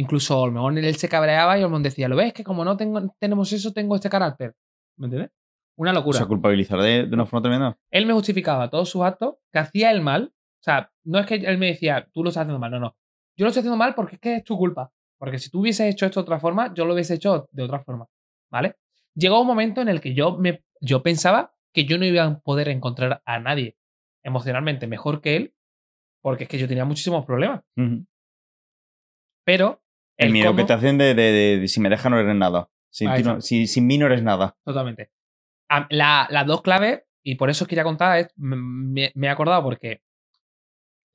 [0.00, 2.32] incluso a lo mejor él se cabreaba y Olmón decía, ¿lo ves?
[2.32, 4.54] Que como no tengo, tenemos eso, tengo este carácter.
[4.96, 5.30] ¿Me entiendes?
[5.76, 6.18] Una O locura.
[6.18, 7.78] sea, culpabilizar de, de una forma tremenda.
[7.90, 10.32] él me justificaba todos sus actos, que hacía el mal.
[10.34, 12.96] O sea, no es que él me decía, tú lo estás haciendo mal, no, no.
[13.36, 14.90] Yo lo estoy haciendo mal porque es que es tu culpa.
[15.18, 17.80] Porque si tú hubieses hecho esto de otra forma, yo lo hubiese hecho de otra
[17.80, 18.06] forma.
[18.50, 18.76] ¿Vale?
[19.14, 22.38] Llegó un momento en el que yo, me, yo pensaba que yo no iba a
[22.40, 23.76] poder encontrar a nadie
[24.22, 25.54] emocionalmente mejor que él,
[26.22, 27.62] porque es que yo tenía muchísimos problemas.
[29.44, 29.82] Pero.
[30.26, 32.34] El miedo cómo- que te hacen de, de- de- de si me deja no eres
[32.34, 32.68] nada.
[33.16, 34.56] Ti no- si- sin mí no eres nada.
[34.64, 35.10] Totalmente.
[35.90, 39.62] La- las dos claves, y por eso os quería contar, es- me, me he acordado
[39.62, 40.02] porque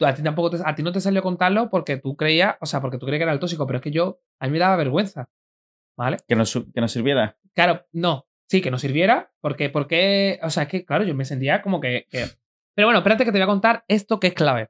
[0.01, 2.81] a ti tampoco te- a ti no te salió contarlo porque tú creías, o sea,
[2.81, 4.75] porque tú creías que era el tóxico, pero es que yo, a mí me daba
[4.75, 5.29] vergüenza.
[5.97, 6.17] ¿Vale?
[6.27, 7.37] Que no, que no sirviera.
[7.53, 8.25] Claro, no.
[8.49, 11.79] Sí, que no sirviera, porque, porque, o sea, es que, claro, yo me sentía como
[11.79, 12.25] que, que-
[12.75, 14.69] Pero bueno, espérate que te voy a contar esto que es clave.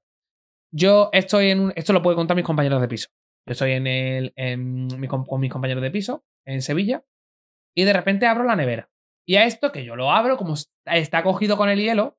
[0.71, 1.73] Yo estoy en un...
[1.75, 3.09] Esto lo pueden contar mis compañeros de piso.
[3.45, 7.03] Yo estoy en el, en mi com- con mis compañeros de piso, en Sevilla,
[7.75, 8.89] y de repente abro la nevera.
[9.27, 10.55] Y a esto, que yo lo abro, como
[10.86, 12.17] está cogido con el hielo,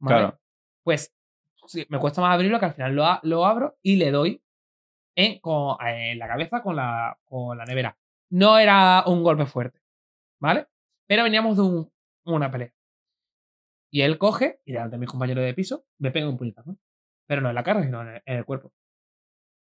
[0.00, 0.18] ¿vale?
[0.18, 0.40] Claro.
[0.84, 1.14] pues
[1.66, 4.42] sí, me cuesta más abrirlo que al final lo, abro y le doy
[5.16, 7.96] en, con- en la cabeza con la, con la nevera.
[8.30, 9.80] no era un golpe fuerte,
[10.40, 10.66] ¿vale?
[11.06, 11.92] Pero veníamos de un-
[12.24, 12.72] una pelea.
[13.90, 16.76] Y él coge, y delante de mis compañeros de piso, me pega un puñetazo.
[17.26, 18.72] Pero no en la cara, sino en el, en el cuerpo.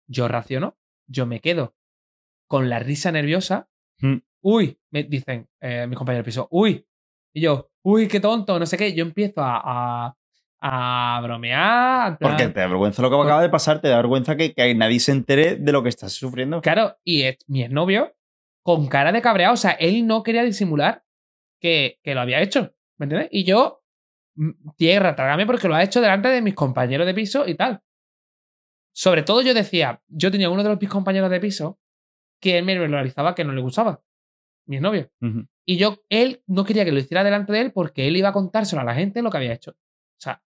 [0.07, 0.77] Yo raciono,
[1.09, 1.75] yo me quedo
[2.47, 3.69] con la risa nerviosa.
[4.01, 4.17] Mm.
[4.43, 6.87] Uy, me dicen eh, mis compañeros de piso, uy.
[7.35, 8.95] Y yo, uy, qué tonto, no sé qué.
[8.95, 10.07] Yo empiezo a,
[10.61, 12.19] a, a bromear.
[12.19, 15.01] Porque te da vergüenza lo que acaba de pasar, te da vergüenza que, que nadie
[15.01, 16.61] se entere de lo que estás sufriendo.
[16.61, 18.15] Claro, y es- mi exnovio,
[18.63, 21.03] con cara de cabreado, o sea, él no quería disimular
[21.61, 23.29] que, que lo había hecho, ¿me entiendes?
[23.33, 23.83] Y yo,
[24.37, 27.81] mm, tierra, trágame porque lo ha hecho delante de mis compañeros de piso y tal.
[28.99, 31.79] Sobre todo yo decía, yo tenía uno de los mis compañeros de piso
[32.43, 34.03] que él me verbalizaba que no le gustaba,
[34.67, 35.09] mi exnovio.
[35.21, 35.47] Ujú.
[35.65, 38.33] Y yo, él no quería que lo hiciera delante de él porque él iba a
[38.33, 39.71] contárselo a la gente lo que había hecho.
[39.71, 40.43] O sea,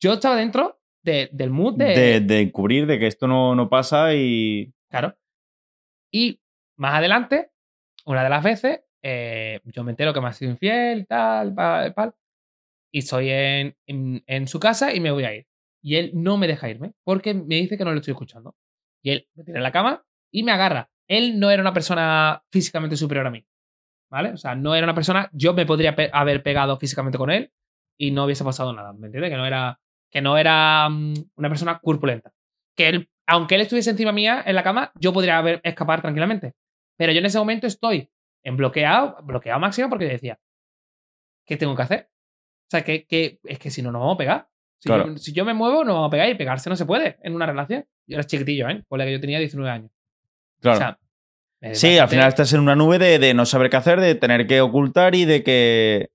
[0.00, 3.68] yo estaba dentro de- del mood de, De, de encubrir, de que esto no, no
[3.68, 4.74] pasa y.
[4.90, 5.16] Claro.
[6.12, 6.40] Y
[6.76, 7.52] más adelante,
[8.04, 11.54] una de las veces, eh, yo me entero que me ha sido infiel y tal,
[12.92, 15.46] y estoy en, en, en su casa y me voy a ir.
[15.82, 18.54] Y él no me deja irme porque me dice que no lo estoy escuchando.
[19.02, 20.90] Y él me tira en la cama y me agarra.
[21.08, 23.44] Él no era una persona físicamente superior a mí.
[24.10, 24.30] ¿Vale?
[24.30, 25.28] O sea, no era una persona.
[25.32, 27.50] Yo me podría haber pegado físicamente con él
[27.98, 28.92] y no hubiese pasado nada.
[28.92, 29.30] ¿Me entiendes?
[29.30, 32.32] Que no era, que no era mm, una persona corpulenta.
[32.76, 36.54] Que él, aunque él estuviese encima mía en la cama, yo podría haber escapar tranquilamente.
[36.96, 38.10] Pero yo en ese momento estoy
[38.44, 40.38] en bloqueado, bloqueado máximo porque decía,
[41.46, 42.10] ¿qué tengo que hacer?
[42.10, 44.48] O sea, que, que es que si no, nos vamos a pegar.
[44.82, 45.06] Si, Claro.
[45.06, 47.36] yo, si yo me muevo, nos vamos a pegar y pegarse no se puede en
[47.36, 47.84] una relación.
[48.08, 48.82] Yo era chiquitillo, ¿eh?
[48.88, 49.92] Por la que yo tenía 19 años.
[50.60, 50.76] Claro.
[50.76, 50.98] O sea,
[51.60, 54.16] es sí, al final estás en una nube de, de no saber qué hacer, de
[54.16, 56.10] tener que ocultar y de que.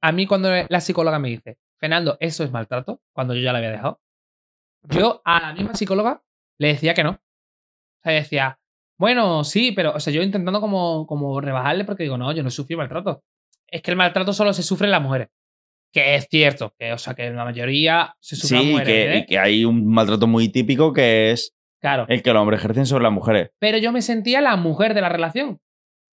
[0.00, 3.58] A mí cuando la psicóloga me dice, Fernando, eso es maltrato, cuando yo ya la
[3.58, 4.00] había dejado,
[4.82, 6.22] yo a la misma psicóloga
[6.58, 7.10] le decía que no.
[7.10, 8.58] O sea, decía,
[8.96, 12.50] bueno, sí, pero, o sea, yo intentando como, como rebajarle porque digo, no, yo no
[12.50, 13.22] sufrí maltrato.
[13.68, 15.28] Es que el maltrato solo se sufre en las mujeres.
[15.92, 18.86] Que es cierto, que, o sea, que la mayoría se en Sí, mujeres.
[18.86, 19.18] que, ¿eh?
[19.18, 22.04] y que hay un maltrato muy típico que es Claro.
[22.08, 23.50] el que los hombres ejercen sobre las mujeres.
[23.58, 25.60] Pero yo me sentía la mujer de la relación.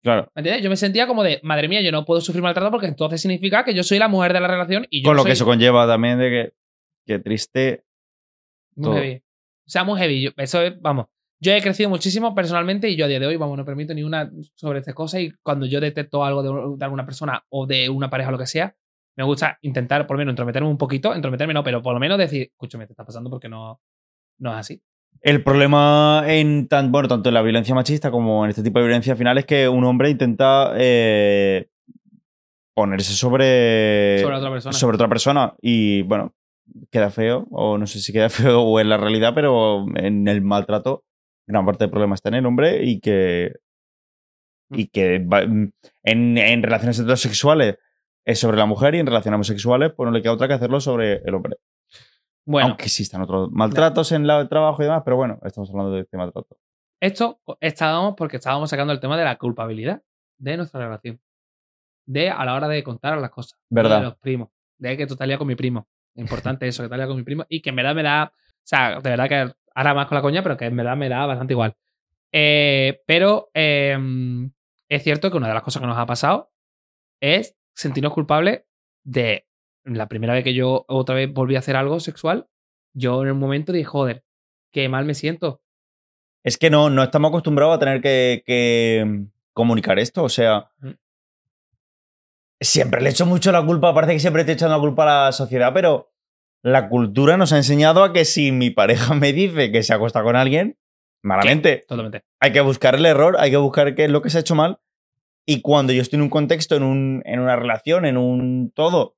[0.04, 0.30] Claro.
[0.36, 0.64] ¿Me entiendes?
[0.64, 3.64] Yo me sentía como de, madre mía, yo no puedo sufrir maltrato porque entonces significa
[3.64, 5.46] que yo soy la mujer de la relación y yo Con no lo que eso
[5.46, 6.54] conlleva también de que.
[7.06, 7.84] Qué triste.
[8.76, 8.96] Muy todo.
[8.96, 9.16] heavy.
[9.66, 10.22] O sea, muy heavy.
[10.22, 11.06] Yo- eso es, vamos.
[11.40, 14.04] Yo he crecido muchísimo personalmente y yo a día de hoy, vamos, no permito ni
[14.04, 15.22] una sobre estas cosas.
[15.22, 18.38] Y cuando yo detecto algo de, de alguna persona o de una pareja o lo
[18.38, 18.76] que sea,
[19.16, 21.14] me gusta intentar, por lo menos, entrometerme un poquito.
[21.14, 23.80] Entrometerme no, pero por lo menos decir, escúchame, te está pasando porque no,
[24.40, 24.82] no es así.
[25.22, 28.86] El problema en tan, bueno, tanto en la violencia machista como en este tipo de
[28.86, 31.68] violencia final es que un hombre intenta eh,
[32.76, 34.74] ponerse sobre, Sobre otra persona.
[34.74, 35.54] sobre otra persona.
[35.62, 36.34] Y bueno,
[36.92, 40.42] queda feo, o no sé si queda feo o en la realidad, pero en el
[40.42, 41.04] maltrato,
[41.48, 43.54] gran parte del problema está en el hombre y que.
[44.72, 45.72] Y que va- en,
[46.04, 47.76] en relaciones heterosexuales
[48.26, 50.80] es sobre la mujer y en relaciones homosexuales, pues no le queda otra que hacerlo
[50.80, 51.58] sobre el hombre.
[52.46, 56.02] Bueno, Aunque existan otros maltratos en el trabajo y demás, pero bueno, estamos hablando de
[56.02, 56.58] este maltrato.
[57.00, 60.02] esto estábamos porque estábamos sacando el tema de la culpabilidad
[60.38, 61.20] de nuestra relación.
[62.06, 63.58] De a la hora de contar las cosas.
[63.70, 64.00] Verdad.
[64.00, 64.50] De los primos.
[64.78, 65.88] De que tú te con mi primo.
[66.16, 67.46] Importante eso, que te con mi primo.
[67.48, 68.34] Y que en verdad me da.
[68.36, 71.08] O sea, de verdad que ahora más con la coña, pero que en verdad me
[71.08, 71.76] da bastante igual.
[72.34, 73.98] Eh, pero eh,
[74.90, 76.52] es cierto que una de las cosas que nos ha pasado
[77.22, 78.64] es sentirnos culpables
[79.04, 79.48] de
[79.84, 82.48] la primera vez que yo otra vez volví a hacer algo sexual.
[82.94, 84.24] Yo en un momento dije, joder,
[84.72, 85.62] qué mal me siento.
[86.44, 90.24] Es que no, no estamos acostumbrados a tener que, que comunicar esto.
[90.24, 90.92] O sea, Mm.
[92.62, 95.32] siempre le echo mucho la culpa, parece que siempre te echando la culpa a la
[95.32, 96.12] sociedad, pero
[96.64, 100.24] la cultura nos ha enseñado a que si mi pareja me dice que se acuesta
[100.24, 100.78] con alguien,
[101.24, 102.24] malamente, Totalmente.
[102.40, 104.56] hay que buscar el error, hay que buscar qué es lo que se ha hecho
[104.56, 104.80] mal.
[105.46, 109.18] Y cuando yo estoy en un contexto, en, un, en una relación, en un todo,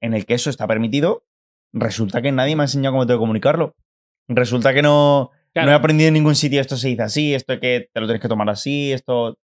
[0.00, 1.26] en el que eso está permitido,
[1.72, 3.76] resulta que nadie me ha enseñado cómo tengo que comunicarlo.
[4.28, 5.66] Resulta que no, Claro.
[5.66, 8.06] no he aprendido en ningún sitio esto se dice así, esto es que te lo
[8.06, 9.38] tienes que tomar así, esto...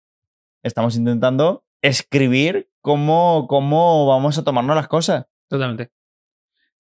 [0.65, 5.27] Estamos intentando escribir cómo, cómo vamos a tomarnos las cosas.
[5.49, 5.91] Totalmente.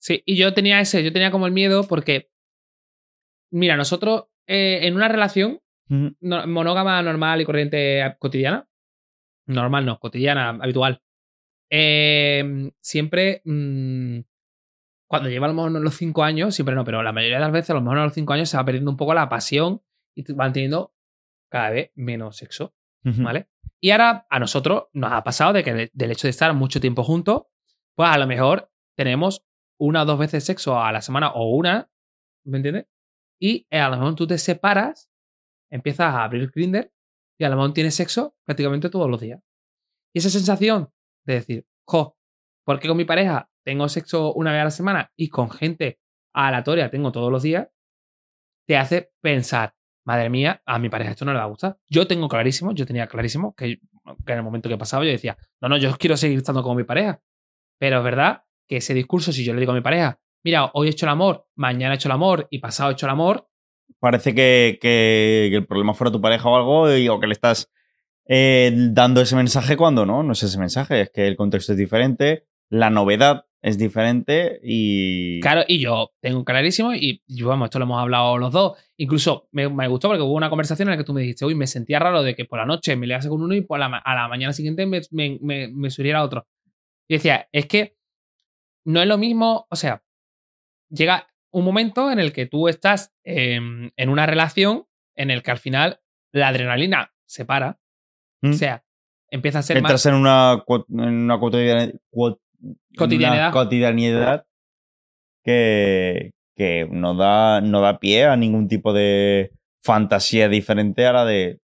[0.01, 2.29] Sí, y yo tenía ese, yo tenía como el miedo porque,
[3.53, 8.67] mira, nosotros eh, en una relación no- monógama normal y corriente eh, cotidiana,
[9.49, 11.03] normal no, cotidiana, habitual,
[11.71, 14.21] eh, siempre, mm,
[15.09, 17.53] cuando lleva a lo mejor los cinco años, siempre no, pero la mayoría de las
[17.53, 19.83] veces, a lo mejor a los cinco años se va perdiendo un poco la pasión
[20.15, 20.95] y van teniendo
[21.51, 22.75] cada vez menos sexo.
[23.25, 23.49] ¿Vale?
[23.81, 26.81] Y ahora a nosotros nos ha pasado de que de- del hecho de estar mucho
[26.81, 27.45] tiempo juntos,
[27.95, 29.47] pues a lo mejor tenemos
[29.81, 31.89] una o dos veces sexo a la semana o una,
[32.45, 32.87] ¿me entiendes?
[33.41, 35.11] Y eh, a lo mejor tú te separas,
[35.71, 36.93] empiezas a abrir Grinder
[37.38, 39.40] y a lo mejor tienes sexo prácticamente todos los días.
[40.12, 40.90] Y esa sensación
[41.24, 42.16] de decir, jo,
[42.64, 46.01] ¿por qué con mi pareja tengo sexo una vez a la semana y con gente
[46.35, 47.68] aleatoria tengo todos los días?
[48.66, 49.74] Te hace pensar,
[50.05, 51.79] madre mía, a mi pareja esto no le va a gustar.
[51.88, 53.79] Yo tengo clarísimo, yo tenía clarísimo que,
[54.27, 56.77] que en el momento que pasaba yo decía, no, no, yo quiero seguir estando con
[56.77, 57.22] mi pareja.
[57.79, 60.88] Pero es verdad que ese discurso, si yo le digo a mi pareja, mira, hoy
[60.88, 63.48] he hecho el amor, mañana he hecho el amor y pasado he hecho el amor,
[64.01, 67.70] Parece que, que- el problema fuera tu pareja o algo, o que le estás
[68.27, 71.79] eh, dando ese mensaje cuando no, no es ese mensaje, es que el contexto es
[71.79, 75.40] diferente, la novedad es diferente y...
[75.40, 78.79] Claro, y yo tengo clarísimo, y vamos, esto lo hemos hablado los dos.
[78.96, 81.66] Incluso me, gustó porque hubo una conversación en la que tú me dijiste, uy, me
[81.66, 84.53] sentía raro de que por la noche me lease con uno y a la mañana
[84.53, 86.46] siguiente me, me, me subiera otro.
[87.09, 87.96] Y decía, es que
[88.85, 90.03] no es lo mismo, o sea,
[90.90, 95.51] llega un momento en el que tú estás em, en una relación en el que
[95.51, 96.01] al final
[96.33, 97.79] la adrenalina se para.
[98.43, 98.51] ¿Mm?
[98.51, 98.85] O sea,
[99.31, 99.91] empieza a ser más.
[99.91, 101.95] Entras en una, en una Cotidianidad.
[102.13, 104.47] una cotidianidad
[105.45, 111.25] que, que no, da, no da pie a ningún tipo de fantasía diferente a la
[111.25, 111.61] de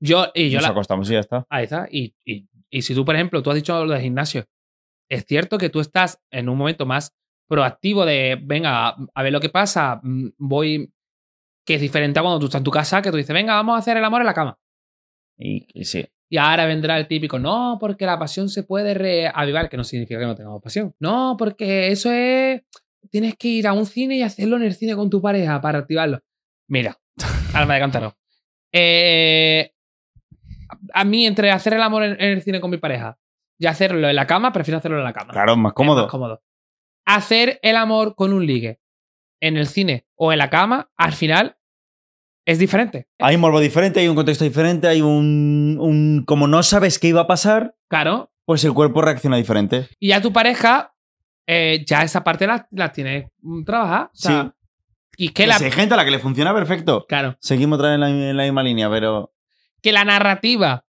[0.00, 1.46] Yo, y yo nos la, acostamos y ya está.
[1.48, 1.86] Ahí está.
[1.90, 4.46] Y, y- y si tú, por ejemplo, tú has dicho lo del gimnasio,
[5.08, 7.14] es cierto que tú estás en un momento más
[7.48, 10.92] proactivo de, venga, a, ver lo que pasa, mm, voy,
[11.64, 13.76] que es diferente a cuando tú estás en tu casa, que tú dices, venga, vamos
[13.76, 14.58] a hacer el amor en la cama.
[15.36, 16.06] Y, y sí.
[16.28, 20.18] Y ahora vendrá el típico, no, porque la pasión se puede reavivar, que no significa
[20.18, 20.94] que no tengamos pasión.
[20.98, 22.62] No, porque eso es,
[23.10, 25.80] tienes que ir a un cine y hacerlo en el cine con tu pareja para
[25.80, 26.20] activarlo.
[26.68, 26.98] Mira,
[27.54, 28.16] alma de cántaro.
[28.72, 29.70] Eh,
[30.92, 33.16] a mí, entre hacer el amor en, en el cine con mi pareja
[33.58, 35.32] y hacerlo en la cama, prefiero hacerlo en la cama.
[35.32, 36.02] Claro, más Es cómodo.
[36.02, 36.42] más cómodo.
[37.06, 38.80] Hacer el amor con un ligue
[39.40, 41.56] en el cine o en la cama, al final,
[42.46, 43.08] es diferente.
[43.18, 46.24] Hay un morbo diferente, hay un contexto diferente, hay un, un...
[46.26, 48.32] Como no sabes qué iba a pasar, Claro.
[48.44, 49.88] pues el cuerpo reacciona diferente.
[49.98, 50.94] Y a tu pareja,
[51.46, 53.26] eh, ya esa parte la, la tienes
[53.66, 54.06] trabajada.
[54.12, 54.54] O sea,
[55.16, 57.04] Y que la, si hay gente a la que le funciona perfecto.
[57.08, 59.32] claro, Seguimos otra vez en la, en la misma línea, pero...
[59.82, 60.84] que la narrativa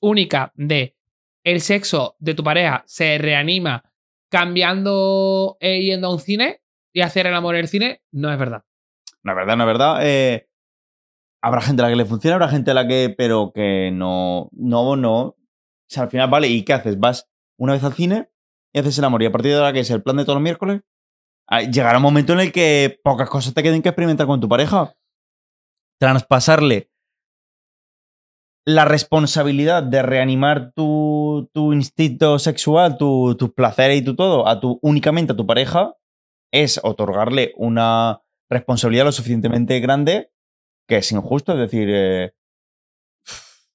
[0.00, 0.96] única de
[1.44, 3.84] el sexo de tu pareja se reanima
[4.30, 6.60] cambiando e yendo a un cine
[6.92, 8.62] y hacer el amor en el cine, no es verdad.
[9.22, 9.98] La verdad, la verdad.
[10.02, 10.48] eh,
[11.42, 13.14] habrá gente a la que le funciona, habrá gente a la que.
[13.16, 14.48] Pero que no.
[14.52, 15.20] No, no.
[15.20, 15.36] O
[15.88, 16.98] sea, al final, vale, ¿y qué haces?
[16.98, 18.28] Vas una vez al cine
[18.72, 19.22] y haces el amor.
[19.22, 20.82] Y a partir de ahora, que es el plan de todos los miércoles,
[21.48, 24.48] ah, llegará un momento en el que pocas cosas te queden que experimentar con tu
[24.48, 24.94] pareja.
[26.00, 26.90] Traspasarle
[28.66, 34.58] la responsabilidad de reanimar tu, tu instinto sexual, tu- tus placeres y tu todo, a
[34.60, 35.94] tu, únicamente a tu pareja,
[36.52, 40.30] es otorgarle una responsabilidad lo suficientemente grande
[40.88, 41.52] que es injusto.
[41.52, 42.32] Es decir, eh,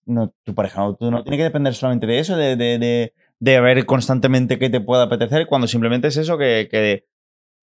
[0.05, 3.13] no, tu pareja no, tú no tiene que depender solamente de eso, de, de, de,
[3.39, 7.05] de ver constantemente qué te pueda apetecer, cuando simplemente es eso que, que,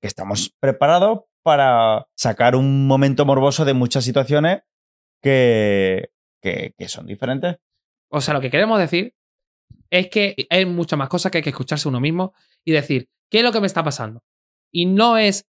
[0.01, 4.63] que estamos preparados para sacar un momento morboso de muchas situaciones
[5.23, 6.11] que,
[6.45, 7.57] que, que son diferentes.
[8.11, 9.15] O sea, lo que queremos decir
[9.91, 13.39] es que hay muchas más cosas que hay que escucharse uno mismo y decir, ¿qué
[13.39, 14.23] es lo que me está pasando?
[14.73, 15.47] Y no es,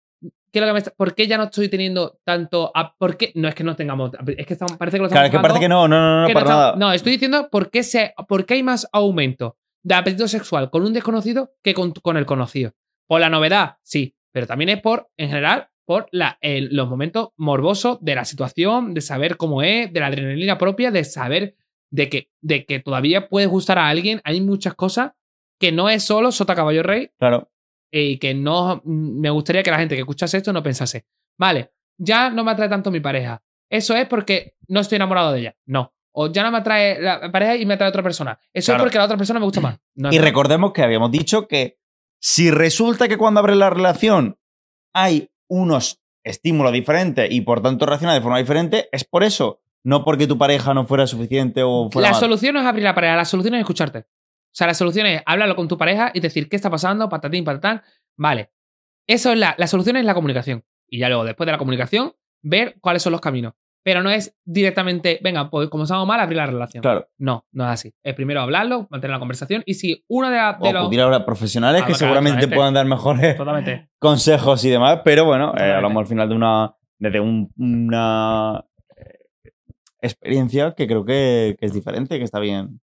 [0.51, 3.17] ¿qué es lo que me está, ¿por qué ya no estoy teniendo tanto, a- por
[3.17, 3.31] qué?
[3.35, 5.59] No es que no tengamos, es que estamos- parece que lo Claro, es que parece
[5.59, 6.65] que no, no, no, no, para no, nada.
[6.71, 10.69] estamos- no, estoy diciendo por qué, se, por qué hay más aumento de apetito sexual
[10.69, 12.73] con un desconocido que con, con el conocido.
[13.07, 17.97] Por la novedad, sí, pero también es por, en general, por la, los momentos morbosos
[17.99, 21.55] de la situación, de saber cómo es, de la adrenalina propia, de saber
[21.89, 24.21] de que, de que todavía puedes gustar a alguien.
[24.23, 25.11] Hay muchas cosas
[25.59, 27.51] que no es solo Sota Caballo Rey Claro.
[27.91, 31.03] y que no me gustaría que la gente que escuchase esto no pensase,
[31.37, 33.43] vale, ya no me atrae tanto mi pareja.
[33.69, 35.57] Eso es porque no estoy enamorado de ella.
[35.65, 35.93] No.
[36.13, 38.39] O ya no me atrae la pareja y me atrae otra persona.
[38.53, 38.77] Eso Claro.
[38.77, 39.77] es porque la otra persona me gusta más.
[39.95, 41.79] No Y recordemos que habíamos dicho que
[42.21, 44.37] si resulta que cuando abre la relación
[44.93, 49.59] hay unos estímulos diferentes y por tanto reacciona de forma diferente, es por eso.
[49.83, 52.19] No porque tu pareja no fuera suficiente o fuera La mal.
[52.21, 53.99] solución no es abrir la pareja, la solución es escucharte.
[53.99, 57.43] O sea, la solución es hablarlo con tu pareja y decir qué está pasando, patatín,
[57.43, 57.81] patatán.
[58.15, 58.51] Vale.
[59.07, 60.63] Eso es la, la solución es la comunicación.
[60.87, 63.53] Y ya luego, después de la comunicación, ver cuáles son los caminos.
[63.83, 66.81] Pero no es directamente, venga, pues como estamos mal, abrir la relación.
[66.83, 67.07] Claro.
[67.17, 67.93] No, no es así.
[68.03, 70.83] Es primero hablarlo, mantener la conversación y si uno de, la- O de los...
[70.83, 73.89] acudir a profesionales Ah, que claro, seguramente te puedan dar mejores Totalmente.
[73.99, 78.63] consejos y demás, pero bueno, eh, hablamos al final de una, desde un- una
[78.97, 79.51] eh,
[80.01, 82.79] experiencia que creo que, que es diferente, que está bien.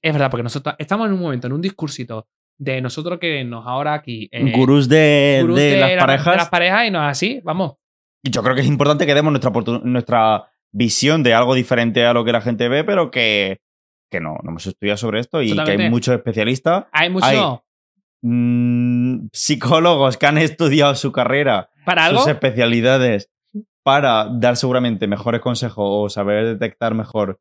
[0.00, 2.26] Es verdad, porque nosotros estamos en un momento, en un discursito
[2.58, 4.28] de nosotros que nos ahora aquí...
[4.32, 6.32] eh, Gurús de, gurús de las la- parejas.
[6.32, 7.74] de las parejas y no es así, vamos.
[8.22, 9.50] Y yo creo que es importante que demos nuestra,
[9.84, 13.60] nuestra visión de algo diferente a lo que la gente ve, pero que,
[14.10, 17.26] que no, no hemos estudiado sobre esto y que hay muchos especialistas, Hay mucho.
[17.26, 17.38] Hay-
[18.22, 22.20] mm, psicólogos que han estudiado su carrera, para algo.
[22.20, 23.28] sus especialidades,
[23.82, 27.40] para dar seguramente mejores consejos o saber detectar mejor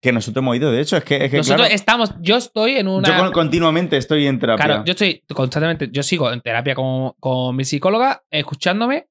[0.00, 0.70] que nosotros hemos ido.
[0.70, 2.14] De hecho, es que, es que Nosotros claro, estamos.
[2.20, 3.08] Yo estoy en una.
[3.08, 4.64] yo con- continuamente estoy en terapia.
[4.64, 9.08] Claro, yo estoy constantemente, yo sigo en terapia con, con mi psicóloga, escuchándome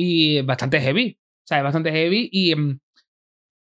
[0.00, 1.18] y bastante heavy.
[1.18, 2.78] O sea, es bastante heavy y, mm,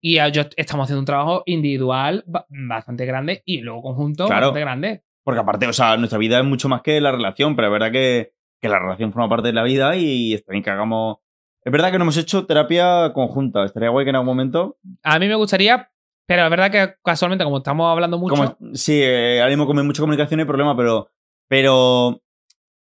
[0.00, 4.46] y yo estamos haciendo un trabajo individual ba- bastante grande y luego conjunto Claro.
[4.46, 5.02] bastante grande.
[5.24, 7.90] Porque aparte, o sea, nuestra vida es mucho más que la relación, pero es verdad
[7.92, 11.16] que, que la relación forma parte de la vida y está bien que hagamos...
[11.64, 13.64] Es verdad que no hemos hecho terapia conjunta.
[13.64, 14.78] Estaría guay que en algún momento...
[15.02, 15.90] A mí me gustaría,
[16.26, 19.84] pero es verdad que casualmente, como estamos hablando mucho, Como, sí, eh, ahora mismo con
[19.86, 21.08] mucha comunicación hay problema, pero,
[21.48, 22.20] pero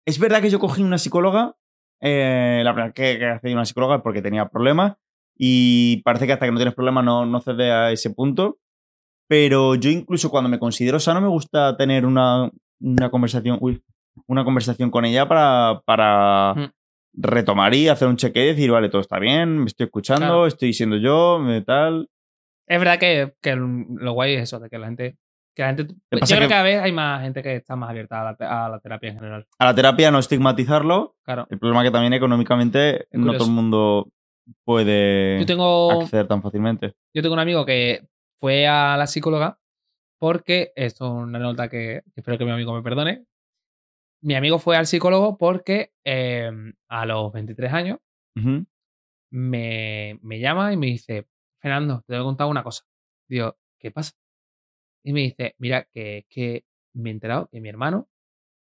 [0.06, 1.56] es verdad que yo cogí una psicóloga,
[2.02, 4.96] eh, la primera que, que accedí a una psicóloga es porque tenía problemas
[5.38, 8.58] y parece que hasta que no tienes problemas no, no cedes a ese punto.
[9.30, 13.84] Pero yo incluso cuando me considero sano me gusta tener una, una conversación, uy,
[14.28, 16.72] una conversación con ella para, para Mm.
[17.22, 20.48] retomar y hacer un cheque y decir, vale, todo está bien, me estoy escuchando, Claro.
[20.48, 22.10] estoy siendo yo, me tal.
[22.68, 25.18] es verdad que, que lo guay es eso, de que la gente...
[25.58, 28.22] Que la gente yo creo que- cada vez hay más gente que está más abierta
[28.22, 29.48] a la, te- a la terapia en general.
[29.58, 31.48] A la terapia no estigmatizarlo, Claro.
[31.50, 34.12] El problema es que también económicamente no todo el mundo
[34.64, 36.04] puede Yo tengo...
[36.04, 36.94] acceder tan fácilmente.
[37.12, 38.08] Yo tengo un amigo que
[38.40, 39.58] fue a la psicóloga
[40.20, 43.26] porque, esto es una nota que espero que mi amigo me perdone.
[44.22, 46.52] Mi amigo fue al psicólogo porque eh,
[46.88, 47.98] a los 23 años
[49.32, 51.28] me, me llama y me dice,
[51.60, 52.84] Fernando, te voy a contar una cosa.
[53.28, 54.14] Digo, ¿qué pasa?
[55.08, 58.10] Y me dice, mira, que, que me he enterado que mi hermano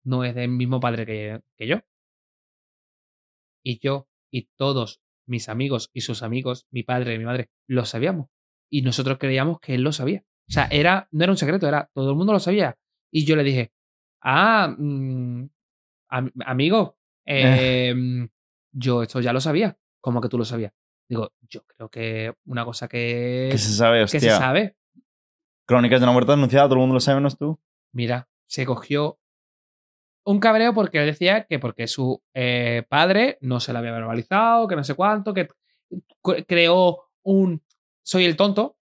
[0.05, 1.81] no es del mismo padre que, que yo.
[3.65, 7.85] Y yo y todos mis amigos y sus amigos, mi padre y mi madre, lo
[7.85, 8.29] sabíamos.
[8.71, 10.21] Y nosotros creíamos que él lo sabía.
[10.49, 12.79] O sea, era, no era un secreto, era todo el mundo lo sabía.
[13.13, 13.73] Y yo le dije,
[14.23, 15.45] ah, mm,
[16.11, 18.25] am- amigo, eh, mm,
[18.73, 19.77] yo esto ya lo sabía.
[20.01, 20.73] ¿Cómo que tú lo sabías?
[21.09, 24.21] Digo, yo creo que una cosa que, Que se sabe, que hostia.
[24.21, 24.77] se sabe.
[25.71, 27.61] Crónicas de una muerte anunciada, todo el mundo lo sabe, menos tú.
[27.93, 29.21] Mira, se cogió
[30.25, 34.67] un cabreo porque él decía que porque su eh, padre no se lo había verbalizado,
[34.67, 35.47] que no sé cuánto, que
[36.49, 37.63] creó un
[38.03, 38.79] soy el tonto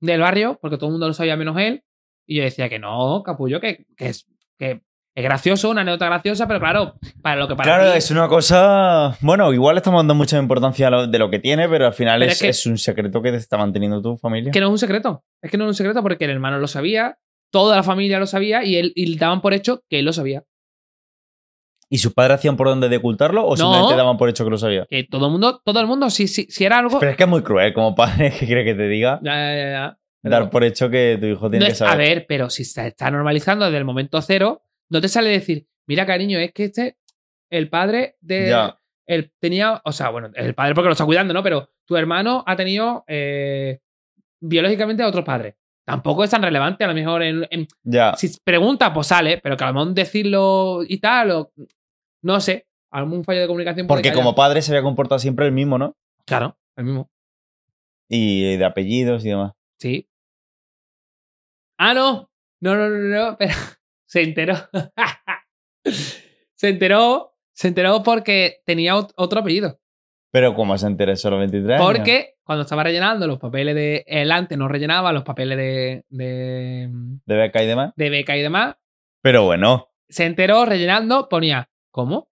[0.00, 1.84] del barrio, porque todo el mundo lo sabía menos él.
[2.24, 4.26] Y yo decía que no, capullo, que, que es,
[4.56, 4.80] que
[5.14, 8.28] es gracioso, una anécdota graciosa, pero claro, para lo que para claro, ti- es una
[8.28, 9.16] cosa.
[9.20, 12.38] Bueno, igual estamos dando mucha importancia de lo que tiene, pero al final Pero es,
[12.38, 14.50] es que- es un secreto que te está manteniendo tu familia.
[14.52, 15.22] que no es un secreto.
[15.42, 17.18] Es que no es un secreto porque el hermano lo sabía,
[17.50, 20.44] toda la familia lo sabía y él y daban por hecho que él lo sabía.
[21.90, 23.56] ¿Y sus padres hacían por dónde de ocultarlo o No.
[23.56, 24.86] simplemente daban por hecho que lo sabía?
[24.88, 26.98] Que todo el mundo, todo el mundo, si, si, si era algo.
[26.98, 29.20] Pero es que es muy cruel como padre que quiere que te diga.
[29.22, 29.98] Ya, ya, ya.
[30.22, 32.08] Pero- Dar por hecho que tu hijo tiene No que es- a saber.
[32.08, 34.62] ver, pero si se está normalizando desde el momento cero,
[34.92, 36.98] no te sale decir, mira, cariño, es que este,
[37.50, 38.48] el padre de.
[38.50, 38.78] Ya.
[39.06, 41.42] Él tenía, o sea, bueno, el padre porque lo está cuidando, ¿no?
[41.42, 43.80] Pero tu hermano ha tenido eh,
[44.40, 45.56] biológicamente a otro padre.
[45.84, 48.14] Tampoco es tan relevante, a lo mejor en, en- Ya.
[48.16, 51.52] si pregunta, pues sale, pero que a lo mejor decirlo y tal, o
[52.22, 53.86] no sé, algún fallo de comunicación.
[53.88, 54.16] Porque haya.
[54.16, 55.96] como padre se había comportado siempre el mismo, ¿no?
[56.24, 57.10] Claro, el mismo.
[58.08, 59.52] Y de apellidos y demás.
[59.80, 60.08] Sí.
[61.78, 62.30] Ah, no.
[62.60, 62.98] No, no, no,
[63.30, 63.36] no.
[63.38, 63.54] Pero
[64.12, 64.54] se enteró.
[65.84, 67.34] se enteró.
[67.54, 69.78] Se enteró porque tenía ot- otro apellido.
[70.30, 71.86] Pero como se enteró solo 23 años.
[71.86, 74.04] Porque cuando estaba rellenando los papeles de.
[74.06, 76.88] Él antes no rellenaba los papeles de, de,
[77.26, 77.92] De beca y demás.
[77.96, 78.76] de beca y demás.
[79.22, 79.88] Pero bueno.
[80.08, 81.70] Se enteró rellenando, ponía.
[81.90, 82.30] ¿Cómo?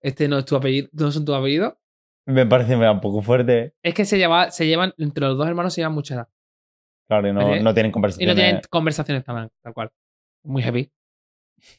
[0.00, 0.88] Este no es tu apellido.
[0.92, 1.78] No son tu apellido.
[2.26, 3.74] Me parece un poco fuerte.
[3.82, 4.92] Es que se, lleva, se llevan.
[4.98, 6.28] Entre los dos hermanos se llevan mucha edad.
[7.08, 8.34] Claro, y no, no tienen Y conversaciones.
[8.34, 9.92] no tienen conversaciones tal, tal cual.
[10.44, 10.90] Muy heavy.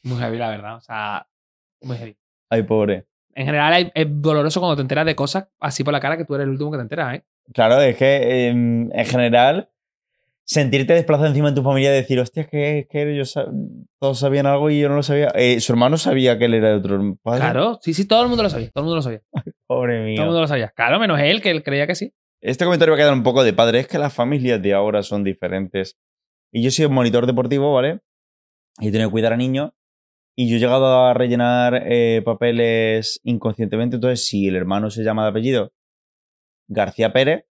[0.02, 0.76] Muy heavy, la verdad.
[0.76, 1.26] O sea,
[1.82, 2.16] muy heavy.
[2.50, 3.06] Ay, pobre.
[3.34, 6.34] En general es doloroso cuando te enteras de cosas así por la cara que tú
[6.34, 7.24] eres el último que te enteras, ¿eh?
[7.54, 9.70] Claro, es que em, en general
[10.44, 13.46] sentirte desplazado encima de tu familia y decir, hostia, es que, que ellos sa-
[14.00, 15.28] todos sabían algo y yo no lo sabía.
[15.34, 17.40] Eh, su hermano sabía que él era de otro padre.
[17.40, 18.70] Claro, sí, sí, todo el mundo lo sabía.
[18.70, 19.20] Todo el mundo lo sabía.
[19.66, 20.24] Pobre Todo el mío.
[20.24, 20.68] mundo lo sabía.
[20.70, 22.12] Claro, menos él, que él creía que sí.
[22.40, 23.80] Este comentario va a quedar un poco de padre.
[23.80, 25.96] Es que las familias de ahora son diferentes.
[26.50, 28.00] Y yo soy un monitor deportivo, ¿vale?
[28.80, 29.72] Y he tenido que cuidar a niños.
[30.40, 33.96] Y yo he llegado a rellenar eh, papeles inconscientemente.
[33.96, 35.72] Entonces, si el hermano se llama de apellido
[36.68, 37.46] García Pérez,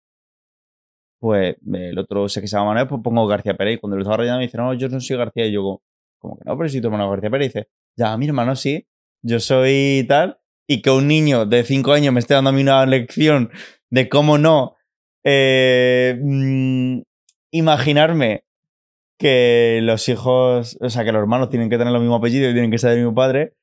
[1.20, 3.74] pues el otro sé que se llama Manuel, pues pongo García Pérez.
[3.74, 5.44] Y cuando lo estaba rellenando me dice, no, yo no soy García.
[5.44, 5.82] Y yo,
[6.18, 7.52] como, que no, pero si tu hermano García Pérez.
[7.52, 8.88] Dice, ya, mi hermano sí,
[9.22, 10.40] yo soy tal.
[10.66, 13.50] Y que un niño de 5 años me esté dando a mí una lección
[13.90, 14.76] de cómo no
[15.24, 17.00] eh, mm,
[17.50, 18.44] imaginarme
[19.18, 22.52] que los hijos, o sea, que los hermanos tienen que tener el mismo apellido y
[22.52, 23.54] tienen que ser del mismo padre.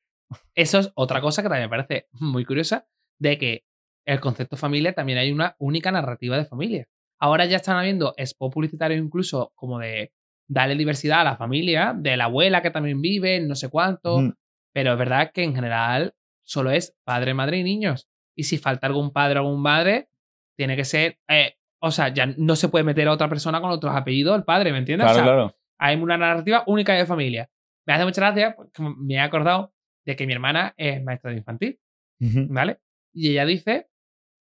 [0.54, 2.86] Eso es otra cosa que también me parece muy curiosa,
[3.18, 3.64] de que
[4.06, 6.86] el concepto familia también hay una única narrativa de familia.
[7.18, 10.12] Ahora ya están habiendo spots publicitarios incluso como de
[10.48, 14.34] darle diversidad a la familia, de la abuela que también vive, no sé cuánto,
[14.72, 18.08] pero es verdad que en general solo es padre, madre y niños.
[18.36, 20.08] Y si falta algún padre o algún madre,
[20.56, 21.55] tiene que ser, eh,
[21.86, 24.72] o sea, ya no se puede meter a otra persona con otros apellidos, el padre,
[24.72, 25.06] ¿me entiendes?
[25.06, 25.56] Claro, O sea, claro.
[25.78, 27.48] hay una narrativa única de familia.
[27.86, 29.72] Me hace mucha gracia, porque me he acordado
[30.04, 31.78] de que mi hermana es maestra de infantil.
[32.18, 32.78] ¿vale?
[33.12, 33.88] Y ella dice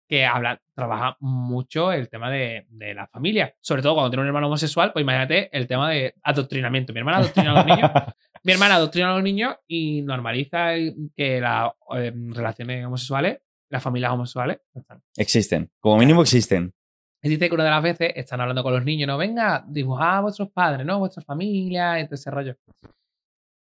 [0.08, 3.54] que habla, trabaja mucho el tema de, de la familia.
[3.60, 6.92] Sobre todo cuando tiene un hermano homosexual, pues imagínate el tema de adoctrinamiento.
[6.92, 7.90] Mi hermana adoctrina a los niños.
[8.44, 10.74] Mi hermana adoctrina a los niños y normaliza
[11.16, 15.02] que las eh, relaciones homosexuales, las familias homosexuales, están.
[15.16, 15.70] Existen.
[15.80, 16.72] Como mínimo existen.
[17.22, 20.18] Y dice que una de las veces están hablando con los niños, no, venga, dibujad
[20.18, 20.98] a vuestros padres, ¿no?
[20.98, 22.56] Vuestras familias y todo ese rollo.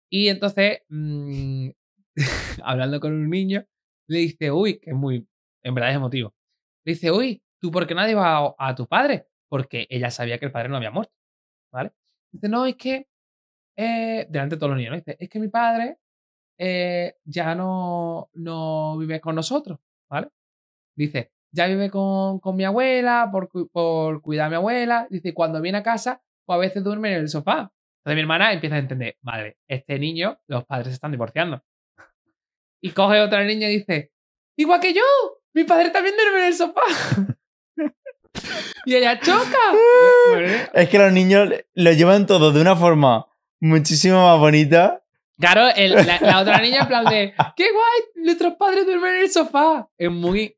[0.09, 1.69] Y entonces, mm,
[2.63, 3.65] hablando con un niño,
[4.07, 5.27] le dice, uy, que es muy,
[5.63, 6.33] en verdad es emotivo.
[6.85, 9.27] Le dice, uy, ¿tú por qué no has a tu padre?
[9.49, 11.13] Porque ella sabía que el padre no había muerto,
[11.71, 11.93] ¿vale?
[12.31, 13.07] Dice, no, es que,
[13.77, 14.95] eh, delante de todos los niños.
[14.95, 15.97] Dice, es que mi padre
[16.57, 19.79] eh, ya no, no vive con nosotros,
[20.09, 20.29] ¿vale?
[20.95, 25.07] Dice, ya vive con, con mi abuela por, por cuidar a mi abuela.
[25.09, 27.71] Dice, cuando viene a casa, pues a veces duerme en el sofá.
[27.99, 31.63] Entonces mi hermana empieza a entender, madre, este niño, los padres se están divorciando.
[32.81, 34.11] Y coge otra niña y dice,
[34.57, 35.01] igual que yo,
[35.53, 36.81] mi padre también duerme en el sofá.
[38.85, 39.57] y ella choca.
[40.73, 43.27] Es que los niños lo llevan todo de una forma
[43.59, 45.03] muchísimo más bonita.
[45.39, 49.21] Claro, el- la, la otra niña en plan de, qué guay, nuestros padres duermen en
[49.21, 49.87] el sofá.
[49.97, 50.55] Es muy,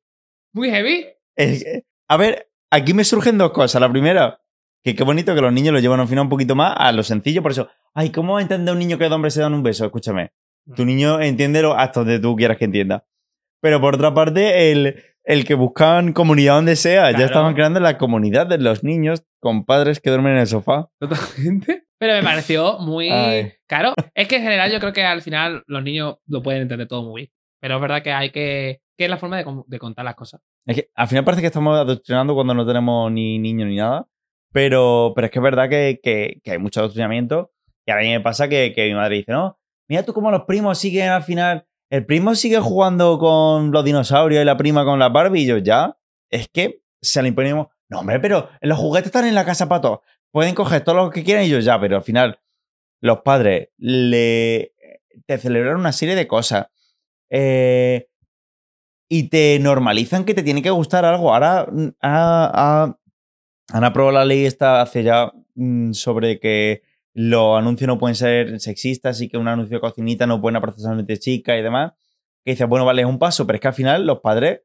[0.55, 1.05] muy heavy.
[1.35, 1.65] Es
[2.07, 3.81] a ver, aquí me surgen dos cosas.
[3.81, 4.39] La primera,
[4.83, 7.03] que qué bonito que los niños lo llevan al final un poquito más a lo
[7.03, 7.41] sencillo.
[7.41, 9.85] Por eso, ay, ¿cómo entiende un niño que dos hombres se dan un beso?
[9.85, 10.31] Escúchame.
[10.75, 13.05] Tu niño entiéndelo hasta donde tú quieras que entienda.
[13.61, 17.19] Pero por otra parte, el, el que buscan comunidad donde sea, Claro.
[17.19, 20.89] ya estaban creando la comunidad de los niños con padres que duermen en el sofá.
[20.99, 21.83] Totalmente.
[21.97, 23.09] Pero me pareció muy.
[23.09, 23.53] Ay.
[23.67, 26.87] Claro, es que en general yo creo que al final los niños lo pueden entender
[26.87, 27.31] todo muy bien.
[27.61, 28.81] Pero es verdad que hay que.
[28.97, 30.41] Que es la forma de, con- de contar las cosas.
[30.65, 34.07] Es que al final parece que estamos adoctrinando cuando no tenemos ni niños ni nada.
[34.51, 37.51] Pero, pero es que es verdad que, que- hay mucho adoctrinamiento.
[37.85, 40.77] Y a mí me pasa que, mi madre dice, no, mira tú cómo los primos
[40.77, 41.67] siguen al final.
[41.91, 45.41] El primo sigue jugando con los dinosaurios y la prima con la Barbie.
[45.41, 45.97] Y yo, ya.
[46.31, 47.67] Es que se le imponemos.
[47.89, 49.99] No, hombre, pero los juguetes están en la casa para todos.
[50.31, 51.79] Pueden coger todo lo que quieran y yo, ya.
[51.79, 52.39] Pero al final,
[53.01, 54.73] los padres le
[55.27, 56.67] te celebran una serie de cosas.
[57.29, 58.07] Eh,
[59.09, 61.33] y te normalizan que te tiene que gustar algo.
[61.33, 62.51] Ahora mm, ha-
[62.83, 62.99] ha-
[63.73, 66.81] han aprobado la ley esta hace ya mm, sobre que
[67.13, 70.81] los anuncios no pueden ser sexistas y que un anuncio de cocinita no puede aparecer
[70.81, 71.93] solamente chica y demás.
[72.43, 74.61] Que dices, bueno, vale, es un paso, pero es que al final los padres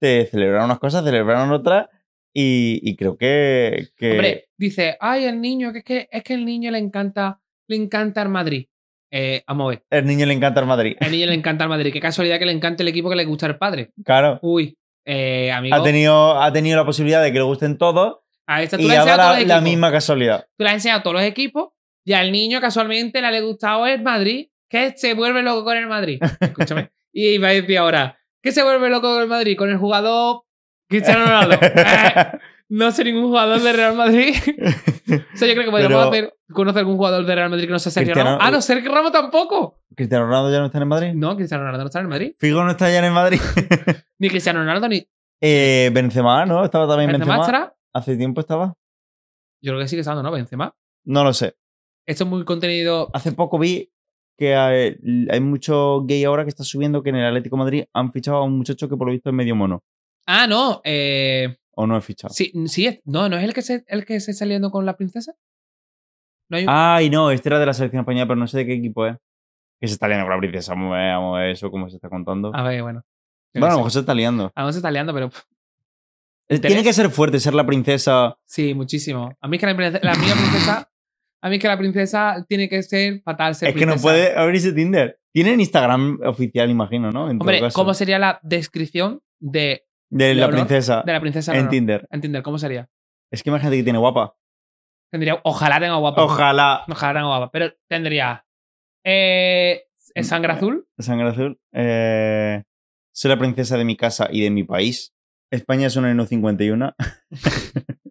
[0.00, 1.88] te celebraron unas cosas, celebraron otras
[2.32, 3.88] y, creo que...
[3.96, 7.40] que- Hombre, dice, ay, el niño, que es que, es que el niño le encanta,
[7.66, 8.66] le encanta el Madrid.
[9.10, 9.82] Eh, vamos a ver.
[9.90, 10.96] el niño le encanta el Madrid.
[11.00, 11.92] Al niño le encanta el Madrid.
[11.92, 13.90] Qué casualidad que le encante el equipo que le gusta el padre.
[14.04, 14.38] Claro.
[14.42, 15.76] Uy, eh, amigo.
[15.76, 18.88] Ha tenido, ha tenido la posibilidad de que le gusten todos a esta tú y
[18.88, 19.62] le has todos la, los la equipos.
[19.62, 20.46] misma casualidad.
[20.56, 21.68] Tú le has enseñado todos los equipos
[22.04, 25.86] y al niño casualmente le ha gustado el Madrid, que se vuelve loco con el
[25.86, 26.20] Madrid.
[26.40, 26.90] Escúchame.
[27.12, 29.56] y va a decir ahora, ¿qué se vuelve loco con el Madrid?
[29.56, 30.42] Con el jugador
[30.88, 31.58] Cristiano Ronaldo.
[32.70, 34.34] Eh, no sé ningún jugador de Real Madrid.
[35.34, 37.72] o sea, yo creo que podríamos Pero- hacer, conocer algún jugador de Real Madrid que
[37.72, 38.46] no sea Sergio Cristiano- Ramos.
[38.46, 39.80] Ah, no, Sergio Ramos tampoco.
[39.94, 41.12] ¿Cristiano Ronaldo ya no está en Madrid?
[41.14, 42.32] No, Cristiano Ronaldo no está en el Madrid.
[42.38, 43.40] Figo no está ya en Madrid.
[44.18, 45.06] Ni Cristiano Ronaldo ni
[45.40, 46.64] Eh, Benzema, ¿no?
[46.64, 47.58] Estaba también Benzema Benzema.
[47.58, 47.76] estará.
[47.92, 48.74] Hace tiempo estaba.
[49.62, 50.30] Yo creo que sigue estando, ¿no?
[50.30, 50.74] Benzema.
[51.04, 51.56] No lo sé.
[52.06, 53.10] Esto es muy contenido.
[53.12, 53.90] Hace poco vi
[54.36, 54.96] que hay,
[55.30, 58.38] hay mucho gay ahora que está subiendo que en el Atlético de Madrid han fichado
[58.38, 59.82] a un muchacho que por lo visto es medio mono.
[60.26, 60.80] Ah, no.
[60.84, 62.32] Eh, ¿O no he fichado?
[62.32, 65.34] sí, sí, no, no es el que se, el que se saliendo con la princesa.
[66.50, 68.66] No hay un- Ay, no, este era de la selección española, pero no sé de
[68.66, 69.16] qué equipo es.
[69.80, 70.74] Que se está liando con la princesa.
[70.74, 72.50] Vamos eso, cómo se está contando.
[72.54, 73.02] A ver, bueno.
[73.54, 74.44] Bueno, a lo mejor se está liando.
[74.54, 75.30] A lo mejor se está liando, pero
[76.50, 76.58] Eh.
[76.58, 78.36] Tiene que ser fuerte ser la princesa.
[78.44, 79.36] sí, muchísimo.
[79.40, 80.90] A mí es que la, princesa- la mía princesa.
[81.42, 84.36] A mí es que la princesa tiene que ser fatal ser es que no puede
[84.36, 85.20] abrirse Tinder.
[85.32, 87.30] Tienen Instagram oficial, imagino, ¿no?
[87.30, 87.60] En Hombre.
[87.74, 91.68] ¿cómo sería la descripción de, De la princesa de la princesa en?
[91.68, 92.08] Tinder.
[92.10, 92.88] En Tinder, ¿cómo sería?
[93.30, 94.34] Es que imagínate que tiene guapa.
[95.10, 96.22] Tendría, ojalá tenga guapa.
[96.24, 96.84] Ojalá.
[96.88, 97.50] Ojalá tenga guapa.
[97.50, 98.44] Pero tendría.
[99.04, 99.84] Eh,
[100.22, 100.86] sangre azul.
[100.98, 101.58] Sangre azul.
[101.72, 102.62] Eh,
[103.12, 105.14] soy la princesa de mi casa y de mi país.
[105.50, 106.94] España es una 51.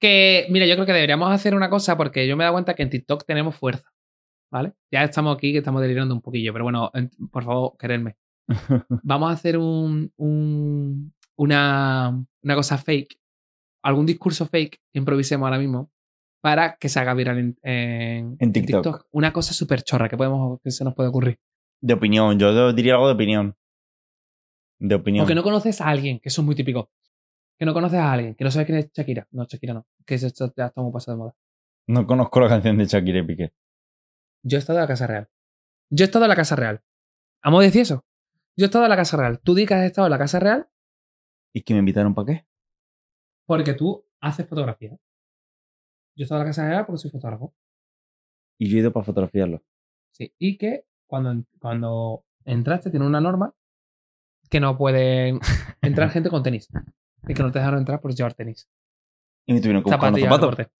[0.00, 2.84] Que, mira, yo creo que deberíamos hacer una cosa porque yo me dado cuenta que
[2.84, 3.90] en TikTok tenemos fuerza.
[4.50, 4.72] ¿Vale?
[4.92, 8.16] Ya estamos aquí que estamos delirando un poquillo, pero bueno, en- por favor, quererme.
[9.02, 13.18] Vamos a hacer un, un- una, una cosa fake,
[13.82, 15.90] algún discurso fake improvisemos ahora mismo
[16.40, 19.06] para que se haga viral en, en- En TikTok.
[19.12, 21.38] Una cosa súper chorra que, podemos, que se nos puede ocurrir.
[21.80, 23.56] De opinión, yo diría algo de opinión.
[24.80, 25.24] De opinión.
[25.24, 26.90] Porque no conoces a alguien, que eso es muy típico.
[27.58, 29.26] Que no conoces a alguien, que no sabes quién es Shakira.
[29.32, 29.86] No, Shakira no.
[30.06, 31.34] Que eso ya estamos pasado de moda.
[31.88, 33.52] No conozco la canción de Shakira y Piqué.
[34.44, 35.28] Yo he estado en la Casa Real.
[35.90, 36.80] Yo he estado en la Casa Real.
[37.42, 38.04] ¿Vamos a decir eso?
[38.56, 39.40] Yo he estado en la Casa Real.
[39.40, 40.68] Tú di que has estado en la Casa Real
[41.52, 42.46] ¿Y que me invitaron para qué?
[43.48, 44.90] Porque tú haces fotografía.
[44.90, 47.54] Yo he estado en la Casa Real porque soy fotógrafo.
[48.58, 49.62] Y yo he ido para fotografiarlo.
[50.12, 50.34] Sí.
[50.38, 53.54] Y que cuando, cuando entraste tiene una norma
[54.50, 55.40] que no pueden
[55.80, 56.68] entrar gente con tenis.
[57.26, 58.68] Y que no te dejaron entrar por llevar tenis.
[59.46, 60.12] Y me tuvieron que buscar.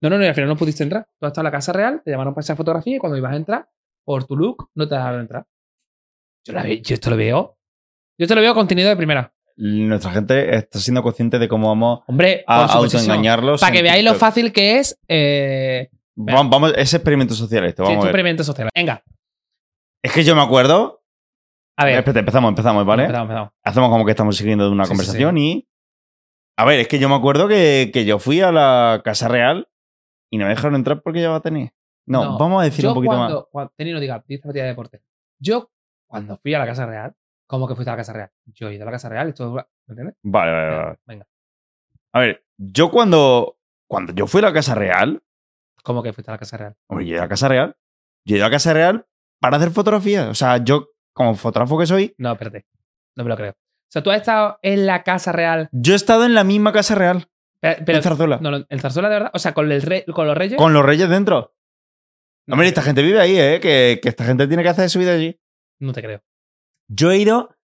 [0.02, 1.08] No, no, no, y al final no pudiste entrar.
[1.18, 3.32] Tú has estado en la Casa Real, te llamaron para esa fotografía y cuando ibas
[3.32, 3.70] a entrar,
[4.04, 5.46] por tu look, no te dejaron entrar.
[6.44, 7.58] Yo, la yo esto lo veo.
[8.18, 9.34] Yo esto lo veo contenido de primera.
[9.60, 13.60] Nuestra gente está siendo consciente de cómo vamos Hombre, a autoengañarlos.
[13.60, 14.98] Para que veáis lo fácil que es.
[15.08, 15.90] Eh,
[16.20, 17.82] Vamos, vamos, es experimento social esto.
[17.82, 18.08] Vamos a ver.
[18.08, 18.68] experimento social.
[18.74, 19.02] Venga,
[20.02, 21.02] Es que yo me acuerdo.
[21.76, 21.98] a ver.
[21.98, 23.04] Espérate, empezamos, empezamos, ¿vale?
[23.04, 23.52] Empezamos, empezamos.
[23.64, 25.68] Hacemos como que estamos siguiendo una Sí, sí, conversación y.
[26.56, 29.68] A ver, es que yo me acuerdo que, que yo fui a la Casa Real
[30.30, 31.70] y no me dejaron entrar porque llevaba tenis.
[32.06, 33.32] No, No, vamos a decir un poquito más.
[33.52, 35.02] cuando, Tenis no diga, dice de deporte.
[35.40, 35.70] Yo,
[36.08, 37.14] cuando fui a la Casa Real,
[37.48, 38.30] ¿cómo que fuiste a la Casa Real?
[38.46, 39.54] Yo he ido a la Casa Real y todo.
[39.54, 40.14] ¿Me entiendes?
[40.22, 40.98] Vale, vale, vale.
[41.06, 41.26] Venga.
[42.12, 43.58] A ver, yo cuando.
[43.88, 45.20] Cuando yo fui a la Casa Real.
[45.82, 46.76] ¿Cómo que fuiste a la Casa Real?
[46.88, 47.76] Hombre, yo he ido a la Casa Real.
[48.24, 49.06] Yo he ido a la Casa Real
[49.40, 50.28] para hacer fotografías.
[50.28, 52.66] O sea, yo, como fotógrafo que soy, No, espérate.
[53.16, 53.52] No me lo creo.
[53.52, 55.68] O sea, tú has estado en la Casa Real.
[55.72, 57.26] yo he estado en la misma Casa Real.
[57.60, 58.38] Pero, pero- en Zarzuela.
[58.40, 59.30] no, el Zarzuela de verdad.
[59.32, 60.58] O sea, con, el rey- con los reyes.
[60.58, 61.54] Con los reyes dentro.
[62.46, 63.58] no, Hombre, esta gente vive ahí, ¿eh?
[63.60, 65.40] Que, que esta gente tiene que hacer su vida allí.
[65.80, 66.20] no te creo.
[66.88, 67.54] Yo he ido.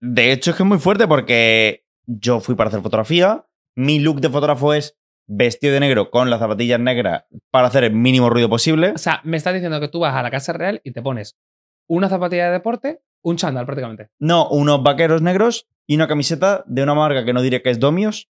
[0.00, 3.46] De hecho, es que es muy fuerte porque yo fui para hacer fotografía.
[3.74, 7.94] Mi look de fotógrafo es vestido de negro con las zapatillas negras para hacer el
[7.94, 8.90] mínimo ruido posible.
[8.90, 11.38] O sea, me estás diciendo que tú vas a la Casa Real y te pones
[11.88, 14.10] una zapatilla de deporte, un chándal prácticamente.
[14.18, 17.80] No, unos vaqueros negros y una camiseta de una marca que no diré que es
[17.80, 18.30] Domios,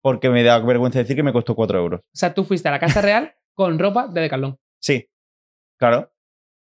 [0.00, 2.00] porque me da vergüenza decir que me costó 4 euros.
[2.00, 4.58] O sea, tú fuiste a la Casa Real con ropa de Decathlon.
[4.80, 5.08] Sí,
[5.78, 6.12] claro,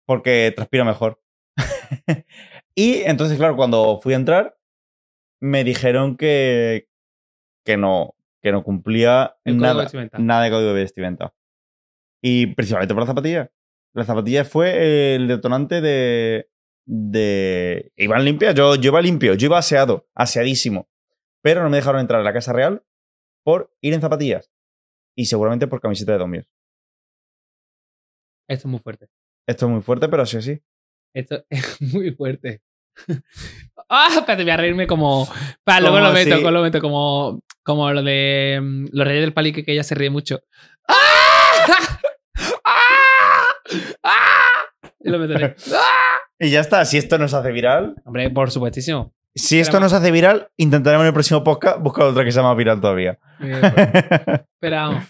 [0.06, 1.20] porque transpira mejor.
[2.74, 4.56] y entonces, claro, cuando fui a entrar,
[5.40, 6.88] me dijeron que,
[7.64, 11.34] que, no, que no cumplía El código de nada, nada de código de vestimenta.
[12.22, 13.50] Y principalmente por las zapatillas.
[13.94, 16.48] Las zapatillas fue el detonante de.
[16.86, 18.54] de iban limpias.
[18.54, 20.88] Yo, yo iba limpio, yo iba aseado, aseadísimo.
[21.42, 22.82] Pero no me dejaron entrar a la Casa Real
[23.44, 24.50] por ir en zapatillas.
[25.14, 26.46] Y seguramente por camiseta de Domios.
[28.48, 29.08] Esto es muy fuerte.
[29.46, 30.60] Esto es muy fuerte, pero sí, sí.
[31.14, 32.60] Esto es muy fuerte.
[33.88, 35.28] ah, espérate, voy a reírme como.
[35.62, 39.32] Para, luego ¿Cómo lo meto, lo meto como, como lo de mm, los reyes del
[39.32, 40.40] palique que ella se ríe mucho.
[40.88, 41.78] ¡Ah!
[42.64, 43.46] ¡Ah!
[44.02, 44.48] ¡Ah!
[45.00, 45.54] Y lo meteré.
[45.72, 46.18] ¡Ah!
[46.38, 46.84] Y ya está.
[46.84, 47.94] Si esto nos hace viral.
[48.04, 49.14] Hombre, por supuestísimo.
[49.36, 52.56] Si esto nos hace viral, intentaremos en el próximo podcast buscar otra que sea más
[52.56, 53.18] viral todavía.
[53.40, 55.04] Eh, pues, Pero vamos,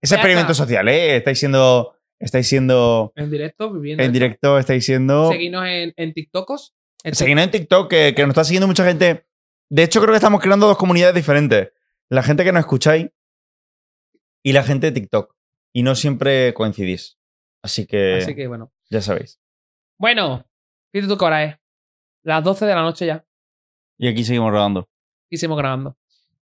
[0.00, 1.16] es experimento social, ¿eh?
[1.16, 1.94] Estáis siendo.
[2.20, 3.12] Estáis siendo.
[3.16, 4.02] en directo, viviendo.
[4.02, 5.30] En directo, estáis siendo.
[5.30, 6.74] Seguinos en, en TikTokos.
[7.04, 9.26] En en TikTok, que, que nos está siguiendo mucha gente.
[9.70, 11.72] De hecho, creo que estamos creando dos comunidades diferentes.
[12.08, 13.08] La gente que nos escucháis
[14.42, 15.34] y la gente de TikTok.
[15.72, 17.18] Y no siempre coincidís.
[17.62, 18.72] Así que, Así que bueno.
[18.90, 19.40] ya sabéis.
[19.98, 20.46] Bueno,
[20.92, 21.56] fíjate tú qué hora es.
[22.24, 23.24] Las 12 de la noche ya.
[23.98, 24.88] Y aquí seguimos rodando.
[25.30, 25.96] Y seguimos grabando.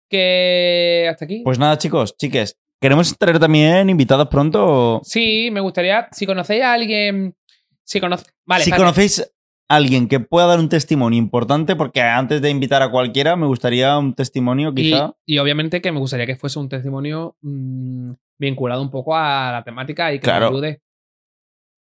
[0.10, 1.42] Que hasta aquí.
[1.44, 2.60] Pues nada, chicos, chiques.
[2.84, 5.00] ¿Queremos traer también invitados pronto?
[5.06, 6.10] Sí, me gustaría.
[6.12, 7.34] Si conocéis a alguien.
[7.86, 8.26] Si conoce.
[8.46, 9.22] Vale, si conocéis
[9.70, 13.46] a alguien que pueda dar un testimonio importante, porque antes de invitar a cualquiera, me
[13.48, 15.14] gustaría un testimonio, y, quizá.
[15.26, 19.64] y obviamente que me gustaría que fuese un testimonio mm, vinculado un poco a la
[19.64, 20.48] temática y que Claro.
[20.48, 20.82] nos ayude.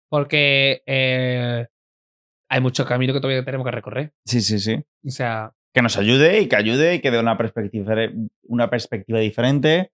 [0.09, 1.67] Porque eh,
[2.49, 4.13] hay mucho camino que todavía tenemos que recorrer.
[4.25, 4.73] Sí, sí, sí.
[5.05, 7.93] O sea, que nos ayude y que ayude y que dé una perspectiva,
[8.47, 9.91] una perspectiva diferente.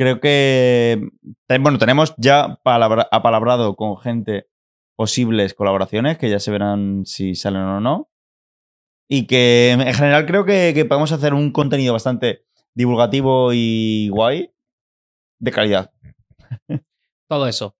[0.00, 1.10] Creo que,
[1.60, 4.46] bueno, tenemos ya palabra- apalabrado con gente
[4.96, 8.10] posibles colaboraciones, que ya se verán si salen o no.
[9.10, 14.50] Y que en general creo que, que podemos hacer un contenido bastante divulgativo y guay
[15.38, 15.90] de calidad.
[17.28, 17.76] todo eso.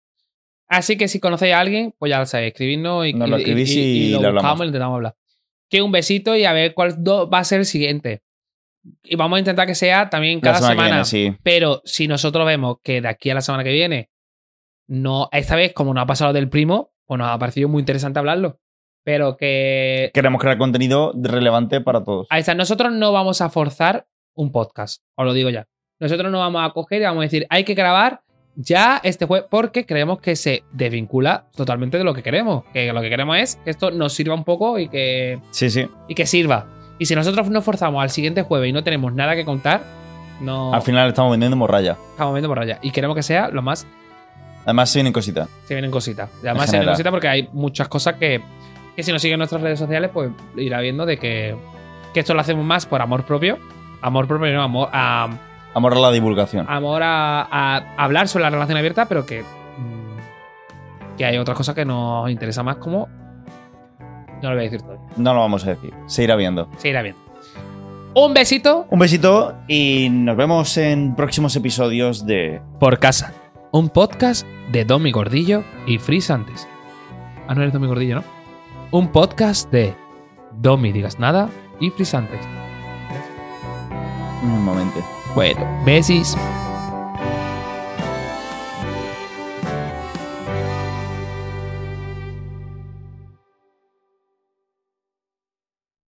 [0.68, 3.44] Así que si conocéis a alguien, pues ya lo sabéis, escribidnos y, Nos lo y-
[3.44, 5.16] y- y- y lo buscamos y intentamos hablar.
[5.70, 8.22] que un besito y a ver cuál va a ser el siguiente.
[9.02, 10.90] Y vamos a intentar que sea también La cada semana que semana.
[10.90, 11.04] viene,
[11.34, 11.38] sí.
[11.42, 14.10] Pero si nosotros vemos que de aquí a la semana que viene,
[14.88, 18.18] no, esta vez, como nos ha pasado del primo, pues nos ha parecido muy interesante
[18.18, 18.58] hablarlo.
[19.04, 20.10] Pero que.
[20.14, 22.26] Queremos crear contenido relevante para todos.
[22.30, 25.66] Ahí está, nosotros no vamos a forzar un podcast, os lo digo ya.
[25.98, 28.22] Nosotros no vamos a coger y vamos a decir, hay que grabar
[28.56, 32.64] ya este jueves, porque creemos que se desvincula totalmente de lo que queremos.
[32.72, 35.86] Que lo que queremos es que esto nos sirva un poco y que, Sí, sí.
[36.08, 36.66] y que sirva.
[37.00, 39.82] Y si nosotros nos forzamos al siguiente jueves y no tenemos nada que contar,
[40.40, 41.96] no Al final estamos vendiendo morralla.
[42.10, 42.78] estamos viendo por raya.
[42.82, 43.86] Y queremos que sea lo más
[44.64, 45.48] Además, se vienen cositas.
[45.66, 46.28] se vienen cositas.
[46.44, 48.42] Además se vienen cositas porque hay muchas cosas que,
[48.94, 51.56] que si nos siguen en nuestras redes sociales, pues irá viendo de que,
[52.12, 53.58] que esto lo hacemos más por amor propio.
[54.02, 55.28] Amor propio, no, amor a,
[55.72, 56.66] Amor a la divulgación.
[56.68, 61.74] amor a, a hablar sobre la relación abierta, pero que, mm, que hay otras cosas
[61.74, 63.08] que nos interesa más, como.
[64.42, 64.98] No lo voy a decir todo.
[65.16, 65.92] No lo vamos a decir.
[66.06, 66.68] Se irá viendo.
[66.78, 67.20] Se irá viendo.
[68.12, 73.32] Un besito Un besito y nos vemos en próximos episodios de por casa.
[73.70, 76.66] Un podcast de Domi Gordillo y Frisantes.
[77.46, 78.24] Ah, no eres Domi Gordillo, ¿no?
[78.90, 79.94] Un podcast de
[80.60, 82.40] Domi Digas Nada y Frisantes.
[84.42, 85.04] Un momento.
[85.34, 86.36] Bueno, besis.